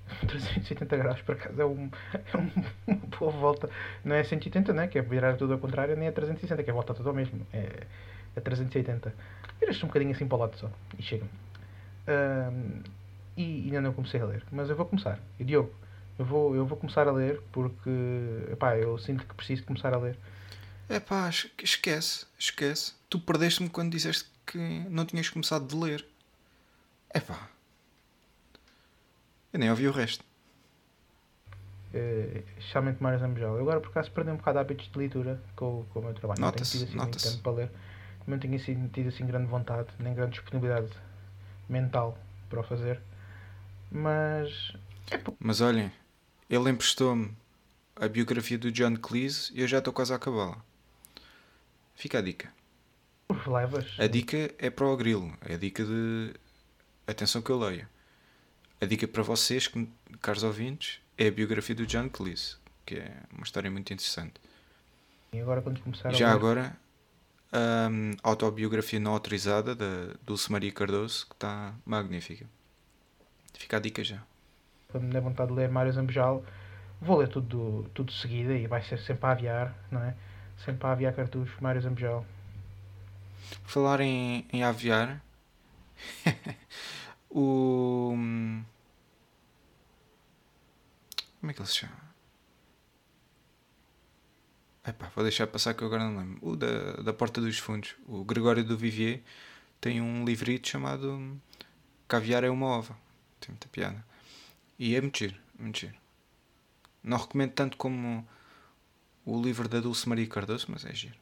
380 0.28 0.96
graus 0.98 1.22
por 1.22 1.34
acaso 1.34 1.60
é, 1.60 1.64
um, 1.64 1.88
é 2.12 2.36
um- 2.36 2.50
uma 2.86 2.96
boa 3.18 3.32
volta. 3.32 3.70
Não 4.04 4.14
é 4.14 4.22
180, 4.22 4.72
né? 4.72 4.86
Que 4.88 4.98
é 4.98 5.02
virar 5.02 5.36
tudo 5.36 5.52
ao 5.54 5.58
contrário, 5.58 5.96
nem 5.96 6.08
é 6.08 6.12
360, 6.12 6.62
que 6.62 6.70
é 6.70 6.72
volta 6.72 6.92
tudo 6.94 7.08
ao 7.08 7.14
mesmo. 7.14 7.46
É, 7.52 7.84
é 8.36 8.40
380. 8.40 9.14
Viras-te 9.60 9.84
um 9.84 9.88
bocadinho 9.88 10.12
assim 10.12 10.26
para 10.26 10.36
o 10.36 10.40
lado 10.40 10.56
só 10.58 10.70
e 10.98 11.02
chega-me. 11.02 11.30
Ahm, 12.06 12.82
e 13.36 13.62
ainda 13.64 13.80
não 13.80 13.92
comecei 13.92 14.20
a 14.20 14.24
ler, 14.26 14.44
mas 14.52 14.68
eu 14.68 14.76
vou 14.76 14.86
começar. 14.86 15.18
E 15.40 15.44
Diogo, 15.44 15.72
eu 16.18 16.24
vou, 16.24 16.54
eu 16.54 16.66
vou 16.66 16.76
começar 16.76 17.08
a 17.08 17.12
ler 17.12 17.40
porque 17.50 17.90
epá, 18.52 18.76
eu 18.76 18.96
sinto 18.98 19.24
que 19.26 19.34
preciso 19.34 19.64
começar 19.64 19.92
a 19.94 19.98
ler. 19.98 20.16
Epá, 20.88 21.28
es- 21.30 21.50
esquece, 21.62 22.26
esquece. 22.38 22.92
Tu 23.08 23.18
perdeste-me 23.18 23.68
quando 23.70 23.90
disseste 23.92 24.28
que 24.46 24.58
não 24.90 25.04
tinhas 25.06 25.28
começado 25.30 25.66
de 25.66 25.74
ler. 25.74 26.04
Epá. 27.14 27.38
Eu 29.52 29.58
nem 29.58 29.70
ouvi 29.70 29.88
o 29.88 29.92
resto. 29.92 30.24
eh, 31.92 32.42
especialmente 32.58 33.02
Mário 33.02 33.18
Zambojal. 33.18 33.54
Eu 33.56 33.62
agora 33.62 33.80
por 33.80 33.88
acaso 33.90 34.10
perdi 34.10 34.30
um 34.30 34.36
bocado 34.36 34.58
de 34.58 34.60
hábitos 34.62 34.90
de 34.90 34.98
leitura 34.98 35.40
com, 35.56 35.80
o- 35.80 35.86
com 35.92 36.00
o 36.00 36.02
meu 36.04 36.14
trabalho. 36.14 36.40
Não 36.40 36.50
tenho 36.50 36.64
tido 36.68 36.84
assim 36.84 36.98
muito 36.98 37.06
nota-se. 37.06 37.30
tempo 37.30 37.42
para 37.42 37.52
ler. 37.52 37.70
Não 38.26 38.38
tenho 38.38 38.56
assim, 38.56 38.88
tido 38.88 39.08
assim 39.08 39.26
grande 39.26 39.46
vontade, 39.46 39.88
nem 39.98 40.14
grande 40.14 40.32
disponibilidade 40.32 40.90
mental 41.68 42.18
para 42.50 42.60
o 42.60 42.64
fazer. 42.64 43.00
Mas 43.90 44.74
Mas 45.38 45.60
olhem, 45.60 45.92
ele 46.50 46.70
emprestou-me 46.70 47.36
a 47.96 48.08
biografia 48.08 48.58
do 48.58 48.72
John 48.72 48.96
Cleese 48.96 49.52
e 49.54 49.60
eu 49.62 49.68
já 49.68 49.78
estou 49.78 49.92
quase 49.92 50.12
a 50.12 50.16
acabá-la. 50.16 50.58
Fica 51.94 52.18
a 52.18 52.22
dica. 52.22 52.52
levas. 53.46 53.86
A 53.98 54.06
dica 54.06 54.54
é 54.58 54.70
para 54.70 54.86
o 54.86 54.96
grilo. 54.96 55.36
É 55.40 55.54
a 55.54 55.58
dica 55.58 55.84
de. 55.84 56.34
Atenção 57.06 57.42
que 57.42 57.50
eu 57.50 57.58
leio. 57.58 57.86
A 58.80 58.86
dica 58.86 59.06
para 59.06 59.22
vocês, 59.22 59.70
caros 60.20 60.42
ouvintes, 60.42 61.00
é 61.18 61.28
a 61.28 61.30
biografia 61.30 61.74
do 61.74 61.86
John 61.86 62.08
Cleese, 62.08 62.56
que 62.84 62.96
é 62.96 63.12
uma 63.32 63.44
história 63.44 63.70
muito 63.70 63.92
interessante. 63.92 64.34
E 65.32 65.40
agora 65.40 65.60
quando 65.62 65.80
começar 65.80 66.12
já 66.12 66.28
ler, 66.28 66.34
agora, 66.34 66.76
a 67.52 67.88
autobiografia 68.22 68.98
não 68.98 69.12
autorizada 69.12 69.74
da 69.74 70.14
Dulce 70.22 70.50
Maria 70.50 70.72
Cardoso, 70.72 71.26
que 71.26 71.34
está 71.34 71.74
magnífica. 71.84 72.46
Fica 73.52 73.76
a 73.76 73.80
dica 73.80 74.02
já. 74.02 74.22
quando 74.90 75.04
me 75.04 75.12
der 75.12 75.20
vontade 75.20 75.50
de 75.50 75.56
ler 75.56 75.68
Mário 75.68 75.92
Zambojal, 75.92 76.44
vou 77.00 77.18
ler 77.18 77.28
tudo, 77.28 77.88
tudo 77.94 78.12
de 78.12 78.20
seguida 78.20 78.54
e 78.54 78.66
vai 78.66 78.82
ser 78.82 78.98
sempre 78.98 79.26
a 79.26 79.32
aviar, 79.32 79.74
não 79.90 80.02
é? 80.02 80.14
Sempre 80.64 80.86
a 80.86 80.92
aviar 80.92 81.14
cartuchos, 81.14 81.58
Mário 81.60 81.80
Zambojal. 81.80 82.24
Falar 83.64 84.00
em, 84.00 84.46
em 84.52 84.62
aviar. 84.62 85.22
o. 87.34 88.14
Como 91.40 91.50
é 91.50 91.52
que 91.52 91.60
ele 91.60 91.68
se 91.68 91.76
chama? 91.76 92.04
Epá, 94.86 95.10
vou 95.14 95.24
deixar 95.24 95.46
passar 95.46 95.74
que 95.74 95.82
eu 95.82 95.88
agora 95.88 96.04
não 96.04 96.18
lembro. 96.18 96.38
O 96.46 96.56
da, 96.56 96.92
da 97.02 97.12
Porta 97.12 97.40
dos 97.40 97.58
Fundos. 97.58 97.96
O 98.06 98.24
Gregório 98.24 98.62
do 98.64 98.76
Vivier 98.76 99.20
tem 99.80 100.00
um 100.00 100.24
livrito 100.24 100.68
chamado 100.68 101.40
Caviar 102.06 102.44
é 102.44 102.50
uma 102.50 102.66
ova. 102.66 102.96
Tem 103.40 103.50
muita 103.50 103.66
piada. 103.68 104.04
E 104.78 104.94
é 104.94 105.00
muito 105.00 105.18
giro, 105.18 105.36
muito 105.58 105.78
giro. 105.80 105.94
Não 107.02 107.18
recomendo 107.18 107.52
tanto 107.52 107.76
como 107.76 108.26
o 109.24 109.42
livro 109.42 109.68
da 109.68 109.80
Dulce 109.80 110.08
Maria 110.08 110.26
Cardoso, 110.26 110.66
mas 110.68 110.84
é 110.84 110.94
giro. 110.94 111.16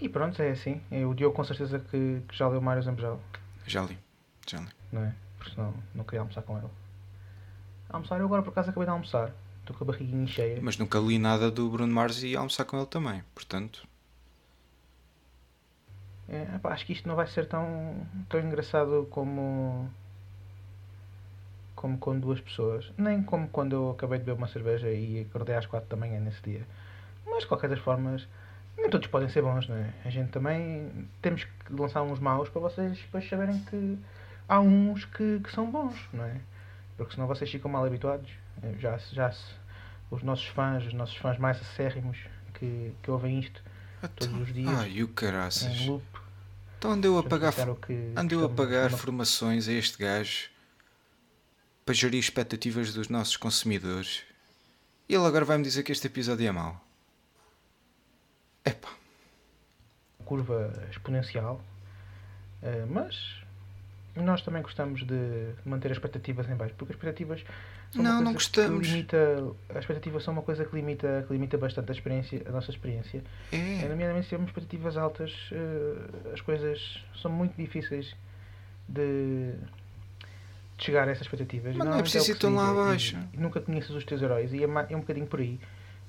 E 0.00 0.08
pronto, 0.08 0.40
é 0.42 0.50
assim. 0.50 0.80
É 0.90 1.06
o 1.06 1.14
Diogo 1.14 1.34
com 1.34 1.44
certeza 1.44 1.78
que, 1.78 2.22
que 2.28 2.36
já 2.36 2.48
leu 2.48 2.60
Mário 2.60 2.82
Zambojal, 2.82 3.20
Já 3.66 3.82
li, 3.82 3.98
não 4.92 5.04
é? 5.04 5.14
Porque 5.38 5.54
senão 5.54 5.74
não 5.94 6.04
queria 6.04 6.20
almoçar 6.20 6.42
com 6.42 6.58
ele. 6.58 6.68
Almoçar, 7.88 8.18
eu 8.18 8.26
agora 8.26 8.42
por 8.42 8.50
acaso 8.50 8.70
acabei 8.70 8.86
de 8.86 8.92
almoçar. 8.92 9.30
Estou 9.60 9.76
com 9.76 9.84
a 9.84 9.86
barriguinha 9.86 10.26
cheia. 10.26 10.58
Mas 10.60 10.76
nunca 10.76 10.98
li 10.98 11.18
nada 11.18 11.50
do 11.50 11.70
Bruno 11.70 11.92
Mars 11.92 12.22
e 12.22 12.36
almoçar 12.36 12.64
com 12.64 12.76
ele 12.76 12.86
também. 12.86 13.22
Portanto, 13.34 13.86
É, 16.28 16.46
acho 16.64 16.86
que 16.86 16.92
isto 16.94 17.06
não 17.06 17.16
vai 17.16 17.26
ser 17.26 17.46
tão, 17.46 18.06
tão 18.28 18.40
engraçado 18.40 19.06
como 19.10 19.90
como 21.76 21.98
com 21.98 22.18
duas 22.18 22.40
pessoas. 22.40 22.90
Nem 22.96 23.22
como 23.22 23.46
quando 23.48 23.74
eu 23.74 23.90
acabei 23.90 24.18
de 24.18 24.24
beber 24.24 24.38
uma 24.38 24.48
cerveja 24.48 24.90
e 24.90 25.20
acordei 25.28 25.54
às 25.54 25.66
quatro 25.66 25.88
da 25.88 25.96
manhã 25.96 26.18
nesse 26.18 26.40
dia. 26.42 26.66
Mas 27.26 27.40
de 27.40 27.46
qualquer 27.46 27.68
das 27.68 27.78
formas, 27.78 28.26
nem 28.76 28.88
todos 28.88 29.06
podem 29.08 29.28
ser 29.28 29.42
bons, 29.42 29.68
não 29.68 29.76
é? 29.76 29.92
A 30.04 30.08
gente 30.10 30.30
também 30.30 31.08
temos 31.20 31.44
que 31.44 31.72
lançar 31.72 32.02
uns 32.02 32.18
maus 32.20 32.48
para 32.48 32.60
vocês 32.62 32.98
depois 32.98 33.28
saberem 33.28 33.58
que 33.64 33.98
há 34.48 34.60
uns 34.60 35.04
que, 35.04 35.40
que 35.42 35.50
são 35.52 35.70
bons, 35.70 35.96
não 36.12 36.24
é? 36.24 36.40
Porque 36.96 37.14
senão 37.14 37.26
vocês 37.26 37.50
ficam 37.50 37.70
mal 37.70 37.84
habituados. 37.84 38.30
Eh, 38.62 38.74
Já, 38.78 38.98
se- 38.98 39.14
já 39.14 39.34
os 40.10 40.22
nossos 40.22 40.46
fãs, 40.46 40.84
os 40.84 40.92
nossos 40.94 41.16
fãs 41.16 41.38
mais 41.38 41.60
acérrimos 41.60 42.18
que, 42.54 42.92
que 43.02 43.10
ouvem 43.10 43.38
isto 43.40 43.62
todos 44.16 44.40
os 44.42 44.52
dias 44.54 44.68
ai, 44.78 45.02
o 45.02 45.08
caraças. 45.08 45.64
em 45.72 45.88
loop. 45.88 46.04
Então 46.78 46.92
andeu 46.92 47.18
a 47.18 47.22
pagar, 47.22 47.52
que 47.54 48.12
andeu 48.16 48.40
a 48.40 48.42
estamos- 48.42 48.56
pagar 48.56 48.90
não- 48.90 48.98
formações 48.98 49.66
a 49.68 49.72
este 49.72 49.96
gajo 49.98 50.50
para 51.84 51.94
gerir 51.94 52.20
expectativas 52.20 52.92
dos 52.94 53.08
nossos 53.08 53.36
consumidores. 53.36 54.22
E 55.08 55.14
ele 55.14 55.24
agora 55.26 55.44
vai-me 55.44 55.64
dizer 55.64 55.82
que 55.82 55.92
este 55.92 56.06
episódio 56.06 56.46
é 56.46 56.52
mau. 56.52 56.80
Epá, 58.64 58.88
curva 60.24 60.72
exponencial, 60.90 61.60
eh, 62.62 62.86
mas 62.88 63.42
nós 64.16 64.42
também 64.42 64.62
gostamos 64.62 65.04
de 65.04 65.48
manter 65.64 65.90
as 65.90 65.96
expectativas 65.96 66.48
em 66.48 66.54
baixo, 66.54 66.74
porque 66.76 66.92
as 66.92 66.96
expectativas 66.96 67.44
são 67.92 68.02
Não, 68.02 68.12
uma 68.12 68.20
não 68.22 68.32
gostamos. 68.32 68.86
Limita, 68.86 69.18
as 69.70 69.78
expectativas 69.78 70.22
são 70.22 70.32
uma 70.34 70.42
coisa 70.42 70.64
que 70.64 70.74
limita, 70.76 71.24
que 71.26 71.32
limita 71.32 71.58
bastante 71.58 71.90
a, 71.90 71.94
experiência, 71.94 72.42
a 72.46 72.50
nossa 72.52 72.70
experiência. 72.70 73.22
É, 73.52 73.56
é. 73.84 73.88
nomeadamente 73.88 74.24
se 74.24 74.28
tivermos 74.28 74.50
expectativas 74.50 74.96
altas, 74.96 75.50
eh, 75.52 76.32
as 76.32 76.40
coisas 76.40 77.04
são 77.20 77.30
muito 77.30 77.56
difíceis 77.56 78.14
de, 78.88 79.52
de 80.78 80.84
chegar 80.84 81.08
a 81.08 81.10
essas 81.10 81.22
expectativas. 81.26 81.74
Mas 81.74 81.78
não 81.78 81.84
é 81.94 81.96
Normalmente 81.96 82.10
preciso 82.12 82.32
ir 82.32 82.38
tão 82.38 82.54
lá 82.54 82.66
é, 82.68 82.70
abaixo. 82.70 83.16
e- 83.32 83.36
e 83.36 83.40
nunca 83.40 83.60
conheces 83.60 83.90
os 83.90 84.04
teus 84.04 84.22
heróis 84.22 84.52
e 84.52 84.62
é, 84.62 84.66
é 84.90 84.96
um 84.96 85.00
bocadinho 85.00 85.26
por 85.26 85.40
aí. 85.40 85.58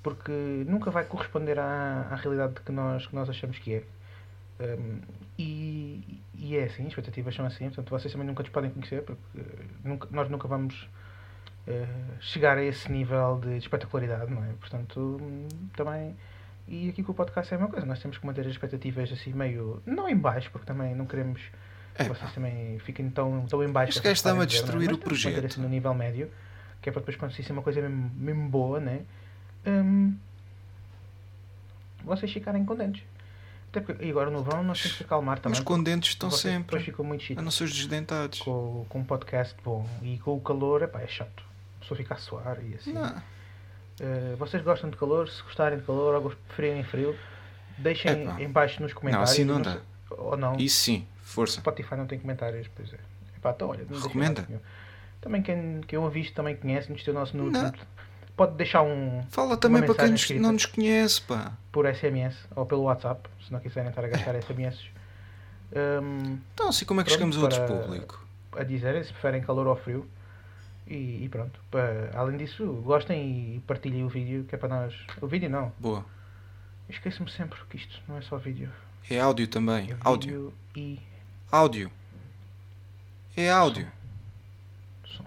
Porque 0.04 0.32
nunca 0.68 0.92
vai 0.92 1.04
corresponder 1.06 1.58
à, 1.58 2.08
à 2.12 2.16
realidade 2.16 2.54
que 2.64 2.72
nós, 2.72 3.08
que 3.08 3.16
nós 3.16 3.28
achamos 3.30 3.58
que 3.58 3.74
é. 3.76 3.84
Um, 4.60 5.00
e, 5.38 6.22
e 6.34 6.56
é 6.58 6.64
assim, 6.64 6.84
as 6.84 6.90
expectativas 6.90 7.36
são 7.36 7.46
assim, 7.46 7.66
portanto 7.66 7.90
vocês 7.90 8.12
também 8.12 8.26
nunca 8.26 8.42
nos 8.42 8.52
podem 8.52 8.70
conhecer, 8.72 9.02
porque 9.04 9.22
eh, 9.38 9.42
nunca- 9.84 10.08
nós 10.12 10.30
nunca 10.30 10.48
vamos 10.48 10.88
eh, 11.68 11.86
chegar 12.22 12.58
a 12.58 12.64
esse 12.64 12.90
nível 12.90 13.40
de 13.44 13.58
espetacularidade, 13.58 14.32
não 14.34 14.44
é? 14.46 14.54
Portanto, 14.60 15.20
também. 15.76 16.16
E 16.68 16.90
aqui 16.90 17.04
com 17.04 17.12
o 17.12 17.16
podcast 17.16 17.54
é 17.54 17.58
a 17.58 17.60
mesma 17.60 17.72
coisa, 17.72 17.86
nós 17.86 18.00
temos 18.02 18.18
que 18.18 18.26
manter 18.26 18.42
as 18.42 18.48
expectativas 18.48 19.12
assim 19.12 19.34
meio. 19.34 19.82
não 19.86 20.08
em 20.08 20.16
baixo, 20.18 20.50
porque 20.52 20.66
também 20.66 20.96
não 20.96 21.06
queremos 21.06 21.42
que 21.96 22.02
É, 22.04 22.08
vocês 22.08 22.32
também 22.34 22.80
fiquem 22.80 23.10
tão, 23.10 23.46
tão 23.48 23.62
em 23.64 23.70
baixo. 23.70 23.90
Este 23.90 24.02
que 24.02 24.08
gajo 24.08 24.14
está-me 24.18 24.40
a 24.40 24.44
é? 24.44 24.46
destruir 24.46 24.86
o 24.88 24.92
que 24.92 24.92
manter 24.94 25.04
projeto. 25.04 25.46
assim 25.46 25.62
no 25.62 25.68
nível 25.70 25.94
médio, 25.94 26.32
que 26.82 26.88
é 26.90 26.92
para 26.94 27.02
depois 27.02 27.18
quando 27.18 27.34
se 27.34 27.42
isso 27.42 27.52
é 27.52 27.54
uma 27.54 27.62
coisa 27.62 27.82
mesmo, 27.82 28.10
mesmo 28.16 28.50
boa, 28.50 28.80
né? 28.80 29.02
Hum, 29.68 30.16
vocês 32.04 32.32
ficarem 32.32 32.64
contentes. 32.66 33.04
Até 33.76 33.82
porque, 33.82 34.06
e 34.06 34.10
agora 34.10 34.30
no 34.30 34.42
verão 34.42 34.64
nós 34.64 34.82
temos 34.82 34.98
que 34.98 35.04
acalmar 35.04 35.38
também. 35.40 35.60
Mas 35.60 35.66
com 35.66 35.84
dentes 35.84 36.12
estão 36.12 36.32
vocês 36.32 36.54
sempre. 36.54 36.64
Depois 36.64 36.84
ficam 36.84 37.04
muito 37.04 37.38
A 37.38 37.42
não 37.42 37.52
ser 37.52 37.66
os 37.66 37.74
desdentados. 37.74 38.40
com, 38.40 38.86
com 38.88 39.00
um 39.00 39.04
podcast 39.04 39.54
bom 39.66 39.86
e 40.02 40.18
com 40.20 40.34
o 40.34 40.40
calor, 40.40 40.84
epá, 40.84 41.02
é 41.02 41.08
chato. 41.08 41.44
A 41.76 41.80
pessoa 41.82 41.98
fica 41.98 42.14
a 42.14 42.18
suar 42.18 42.58
e 42.64 42.76
assim. 42.76 42.94
Não. 42.94 43.22
Eh, 44.00 44.36
vocês 44.40 44.64
gostam 44.64 44.90
de 44.90 44.96
calor? 44.96 45.28
Se 45.28 45.44
gostarem 45.44 45.78
de 45.80 45.86
calor 45.86 46.16
ou 46.16 46.32
preferirem 46.48 46.86
frio, 46.86 47.18
deixem 47.78 48.24
Epá. 48.24 48.42
em 48.42 48.50
baixo 48.50 48.82
nos 48.82 48.94
comentários. 48.94 49.32
assim 49.32 49.44
não 49.44 49.62
dá. 49.62 49.80
Ou 50.10 50.38
não. 50.38 50.56
Isso 50.56 50.80
sim, 50.80 51.06
força. 51.24 51.60
Spotify 51.60 51.96
não 51.96 52.08
tem 52.08 52.18
comentários, 52.18 52.70
pois 52.74 52.94
é. 52.94 53.00
Epá, 53.36 53.52
então, 53.52 53.70
olha, 53.70 53.86
não 53.90 54.00
Recomenda. 54.00 54.48
Também 55.20 55.42
quem, 55.42 55.82
quem 55.82 56.00
ouve 56.00 56.22
isto 56.22 56.34
também 56.34 56.56
conhece, 56.56 56.90
nos 56.90 57.04
tem 57.04 57.14
o 57.14 57.18
nosso 57.18 57.36
número. 57.36 57.74
Pode 58.36 58.56
deixar 58.56 58.82
um 58.82 59.24
Fala 59.30 59.56
também 59.56 59.82
para 59.84 59.96
quem 59.96 60.12
nos- 60.12 60.30
não 60.32 60.52
nos 60.52 60.66
conhece, 60.66 61.22
pá. 61.22 61.54
por 61.72 61.86
SMS 61.86 62.36
ou 62.56 62.66
pelo 62.66 62.84
WhatsApp, 62.84 63.30
se 63.46 63.52
não 63.54 63.60
quiserem 63.62 63.90
estar 63.90 64.04
a 64.04 64.08
gastar 64.10 64.36
SMS. 64.42 64.78
Hum, 65.74 66.38
Então, 66.54 66.68
assim, 66.70 66.86
como 66.86 67.00
é 67.02 67.04
que 67.04 67.10
Pronto, 67.12 67.34
chegamos 67.34 67.38
a 67.38 67.42
outro 67.42 67.66
para- 67.66 67.84
público? 67.84 68.26
a 68.58 68.64
dizerem 68.64 69.04
se 69.04 69.12
preferem 69.12 69.42
calor 69.42 69.68
ou 69.68 69.76
frio. 69.76 70.08
E, 70.88 71.24
e 71.24 71.30
pronto. 71.30 71.60
Pa- 71.72 71.80
além 72.14 72.38
disso, 72.38 72.66
gostem 72.86 73.56
e 73.56 73.60
partilhem 73.62 74.04
o 74.04 74.10
vídeo, 74.10 74.44
que 74.44 74.54
é 74.54 74.58
para 74.58 74.70
nós. 74.70 74.94
O 75.22 75.28
vídeo 75.28 75.50
não. 75.50 75.72
Boa. 75.80 76.06
Esqueço-me 76.88 77.30
sempre 77.32 77.58
que 77.70 77.78
isto 77.78 78.00
não 78.08 78.18
é 78.18 78.22
só 78.22 78.38
vídeo. 78.38 78.70
É 79.10 79.20
áudio 79.20 79.48
também. 79.48 79.92
É 79.92 79.98
áudio. 80.02 80.54
e 80.76 81.00
Áudio. 81.52 81.92
É 83.36 83.50
áudio. 83.50 83.88
som. 85.06 85.26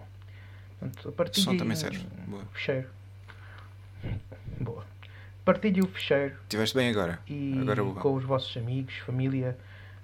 Portanto, 0.78 1.08
O 1.08 1.12
partilhem 1.12 1.44
som 1.44 1.56
também 1.56 1.76
serve. 1.76 2.06
Boa. 2.26 2.44
ficheiro. 2.52 2.88
Boa. 4.60 4.84
Partilhem 5.44 5.82
o 5.82 5.88
ficheiro 5.88 6.34
Estiveste 6.42 6.76
bem 6.76 6.90
agora. 6.90 7.18
e 7.26 7.58
Agora 7.60 7.82
com 8.00 8.14
os 8.14 8.24
vossos 8.24 8.54
amigos, 8.56 8.94
família, 8.98 9.56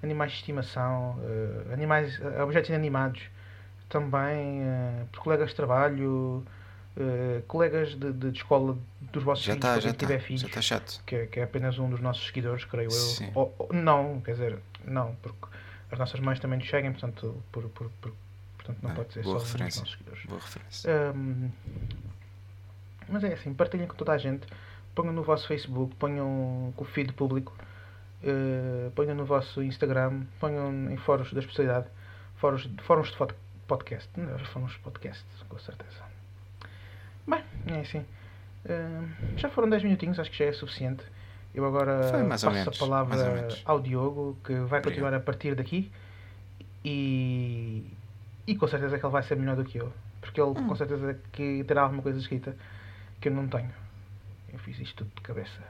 animais 0.02 0.32
de 0.32 0.38
estimação, 0.38 1.18
eh, 1.22 1.72
animais, 1.74 2.18
eh, 2.20 2.42
objetos 2.42 2.70
inanimados, 2.70 3.22
também 3.88 4.62
eh, 4.62 5.04
por 5.12 5.20
colegas 5.22 5.50
de 5.50 5.56
trabalho, 5.56 6.44
colegas 7.48 7.90
de, 7.96 8.12
de, 8.12 8.30
de 8.30 8.38
escola 8.38 8.78
dos 9.12 9.22
vossos 9.24 9.44
Já 9.44 9.54
filhos, 9.54 9.68
para 9.68 9.80
já 9.80 9.92
tiver 9.92 10.20
filhos, 10.20 10.42
Já 10.42 10.46
está 10.48 10.62
chato. 10.62 11.02
que, 11.04 11.16
é, 11.16 11.26
que 11.26 11.40
é 11.40 11.42
apenas 11.42 11.78
um 11.78 11.90
dos 11.90 12.00
nossos 12.00 12.24
seguidores, 12.26 12.64
creio 12.64 12.90
Sim. 12.90 13.26
eu. 13.26 13.32
Ou- 13.34 13.54
ou- 13.58 13.68
não, 13.72 14.20
quer 14.20 14.32
dizer, 14.32 14.58
não, 14.84 15.14
porque 15.16 15.46
as 15.90 15.98
nossas 15.98 16.20
mães 16.20 16.38
também 16.38 16.58
nos 16.58 16.68
seguem, 16.70 16.92
portanto, 16.92 17.42
por, 17.50 17.64
por, 17.70 17.90
por- 18.00 18.12
portanto 18.56 18.78
não 18.82 18.90
Ah, 18.92 18.94
pode 18.94 19.12
ser 19.12 19.24
só 19.24 19.30
um 19.30 19.34
dos 19.34 19.42
referência. 19.44 19.80
nossos 19.80 19.92
seguidores. 19.98 20.24
Boa 20.26 20.40
referência. 20.40 20.90
Hum, 21.14 21.50
mas 23.08 23.24
é 23.24 23.32
assim, 23.32 23.52
partilhem 23.54 23.86
com 23.86 23.94
toda 23.94 24.12
a 24.12 24.18
gente, 24.18 24.46
ponham 24.94 25.12
no 25.12 25.22
vosso 25.22 25.46
Facebook, 25.48 25.94
ponham 25.96 26.72
com 26.76 26.84
o 26.84 26.86
feed 26.86 27.12
público, 27.12 27.52
eh, 28.22 28.90
ponham 28.94 29.14
no 29.14 29.24
vosso 29.24 29.62
Instagram, 29.62 30.22
ponham 30.40 30.90
em 30.90 30.96
fóruns 30.96 31.32
da 31.32 31.40
especialidade, 31.40 31.86
fóruns, 32.36 32.68
fóruns 32.82 33.10
de 33.10 33.16
podcast, 33.66 34.08
não, 34.16 34.38
fóruns 34.38 34.72
de 34.72 34.78
podcast, 34.78 35.24
com 35.48 35.58
certeza. 35.58 36.02
Bem, 37.26 37.42
é 37.66 37.80
assim. 37.80 38.04
Hum, 38.68 39.08
já 39.36 39.48
foram 39.50 39.68
10 39.68 39.82
minutinhos, 39.82 40.18
acho 40.18 40.30
que 40.30 40.38
já 40.38 40.46
é 40.46 40.52
suficiente. 40.52 41.04
Eu 41.54 41.64
agora 41.64 42.00
passo 42.28 42.50
menos, 42.50 42.68
a 42.68 42.78
palavra 42.78 43.48
ao 43.64 43.80
Diogo, 43.80 44.36
que 44.44 44.52
vai 44.54 44.62
Obrigado. 44.80 44.84
continuar 44.84 45.14
a 45.14 45.20
partir 45.20 45.54
daqui 45.54 45.90
e, 46.84 47.84
e 48.46 48.56
com 48.56 48.66
certeza 48.66 48.98
que 48.98 49.04
ele 49.04 49.12
vai 49.12 49.22
ser 49.22 49.36
melhor 49.36 49.56
do 49.56 49.64
que 49.64 49.78
eu. 49.78 49.92
Porque 50.20 50.40
ele 50.40 50.50
Hum. 50.50 50.68
com 50.68 50.74
certeza 50.74 51.18
que 51.32 51.62
terá 51.64 51.82
alguma 51.82 52.02
coisa 52.02 52.18
escrita 52.18 52.56
que 53.20 53.28
eu 53.28 53.32
não 53.32 53.48
tenho. 53.48 53.72
Eu 54.52 54.58
fiz 54.58 54.78
isto 54.78 55.04
tudo 55.04 55.14
de 55.14 55.22
cabeça. 55.22 55.62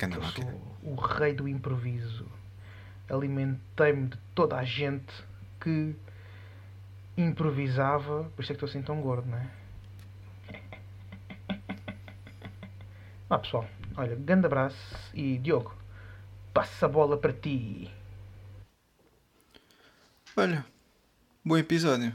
Eu 0.00 0.22
sou 0.22 0.78
o 0.82 0.94
rei 0.94 1.34
do 1.34 1.46
improviso. 1.46 2.26
Alimentei-me 3.08 4.08
de 4.08 4.16
toda 4.34 4.56
a 4.56 4.64
gente 4.64 5.12
que 5.60 5.94
improvisava. 7.16 8.24
Por 8.34 8.42
isso 8.42 8.52
é 8.52 8.54
que 8.54 8.64
estou 8.64 8.68
assim 8.68 8.82
tão 8.82 9.00
gordo, 9.00 9.28
não 9.28 9.38
é? 9.38 9.50
Ah, 13.28 13.38
pessoal. 13.38 13.64
Olha, 13.96 14.16
grande 14.16 14.46
abraço 14.46 14.96
e 15.14 15.38
Diogo, 15.38 15.72
passa 16.52 16.86
a 16.86 16.88
bola 16.88 17.16
para 17.16 17.32
ti. 17.32 17.88
Olha, 20.36 20.64
bom 21.44 21.56
episódio. 21.56 22.12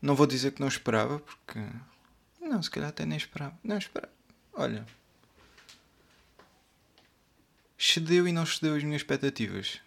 Não 0.00 0.14
vou 0.14 0.26
dizer 0.26 0.52
que 0.52 0.60
não 0.60 0.68
esperava, 0.68 1.18
porque. 1.18 1.58
Não, 2.52 2.62
se 2.62 2.70
calhar 2.70 2.90
até 2.90 3.06
nem 3.06 3.16
esperava. 3.16 3.58
Não, 3.64 3.78
esperava. 3.78 4.12
Olha. 4.52 4.86
Cedeu 7.78 8.28
e 8.28 8.32
não 8.32 8.44
cedeu 8.44 8.74
as 8.76 8.84
minhas 8.84 9.00
expectativas. 9.00 9.80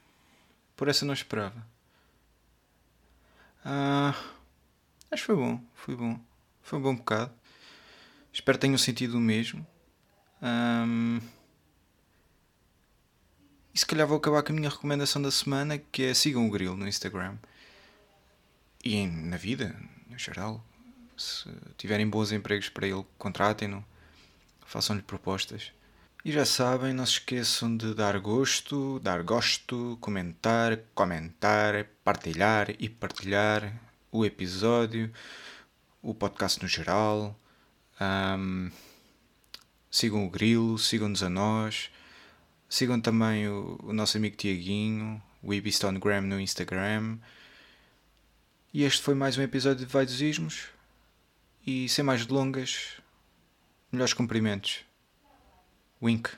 Por 0.75 0.87
essa 0.87 1.05
não 1.05 1.13
esperava. 1.13 1.63
Ah, 3.63 4.15
acho 5.11 5.21
que 5.21 5.27
foi 5.27 5.35
bom. 5.35 5.63
Foi 5.75 5.95
bom. 5.95 6.19
Foi 6.63 6.79
um 6.79 6.81
bom 6.81 6.95
bocado. 6.95 7.31
Espero 8.33 8.57
que 8.57 8.63
tenham 8.63 8.79
sentido 8.79 9.15
o 9.15 9.21
mesmo. 9.21 9.65
Ahm, 10.41 11.19
e 13.75 13.77
se 13.77 13.85
calhar 13.85 14.07
vou 14.07 14.17
acabar 14.17 14.41
com 14.41 14.53
a 14.53 14.55
minha 14.55 14.69
recomendação 14.71 15.21
da 15.21 15.29
semana, 15.29 15.77
que 15.77 16.01
é 16.01 16.15
sigam 16.15 16.47
o 16.47 16.49
Grilo 16.49 16.75
no 16.75 16.87
Instagram. 16.87 17.37
E 18.83 19.05
na 19.05 19.37
vida, 19.37 19.79
no 20.09 20.17
geral. 20.17 20.65
Se 21.17 21.49
tiverem 21.77 22.09
bons 22.09 22.31
empregos 22.31 22.69
para 22.69 22.87
ele, 22.87 23.05
contratem-no. 23.17 23.83
Façam-lhe 24.65 25.01
propostas. 25.01 25.71
E 26.25 26.31
já 26.31 26.43
sabem, 26.43 26.91
não 26.91 27.05
se 27.05 27.13
esqueçam 27.13 27.77
de 27.77 27.93
dar 27.93 28.17
gosto, 28.19 28.99
dar 28.99 29.21
gosto, 29.21 29.95
comentar, 30.01 30.75
comentar, 30.95 31.85
partilhar 32.03 32.71
e 32.79 32.89
partilhar 32.89 33.79
o 34.11 34.25
episódio, 34.25 35.13
o 36.01 36.15
podcast 36.15 36.61
no 36.63 36.67
geral. 36.67 37.39
Ahm, 37.99 38.71
sigam 39.91 40.25
o 40.25 40.29
Grilo, 40.29 40.79
sigam-nos 40.79 41.21
a 41.21 41.29
nós. 41.29 41.91
Sigam 42.67 42.99
também 42.99 43.47
o, 43.47 43.79
o 43.83 43.93
nosso 43.93 44.17
amigo 44.17 44.35
Tiaguinho, 44.35 45.21
o 45.43 45.53
Ibistonegram 45.53 46.21
no 46.21 46.39
Instagram. 46.39 47.19
E 48.73 48.83
este 48.83 49.01
foi 49.03 49.13
mais 49.13 49.37
um 49.37 49.43
episódio 49.43 49.85
de 49.85 49.93
Vaidosismos. 49.93 50.74
E 51.67 51.89
sem 51.89 52.05
mais 52.05 52.27
delongas, 52.27 53.01
melhores 53.91 54.13
cumprimentos. 54.13 54.85
Wink. 55.99 56.29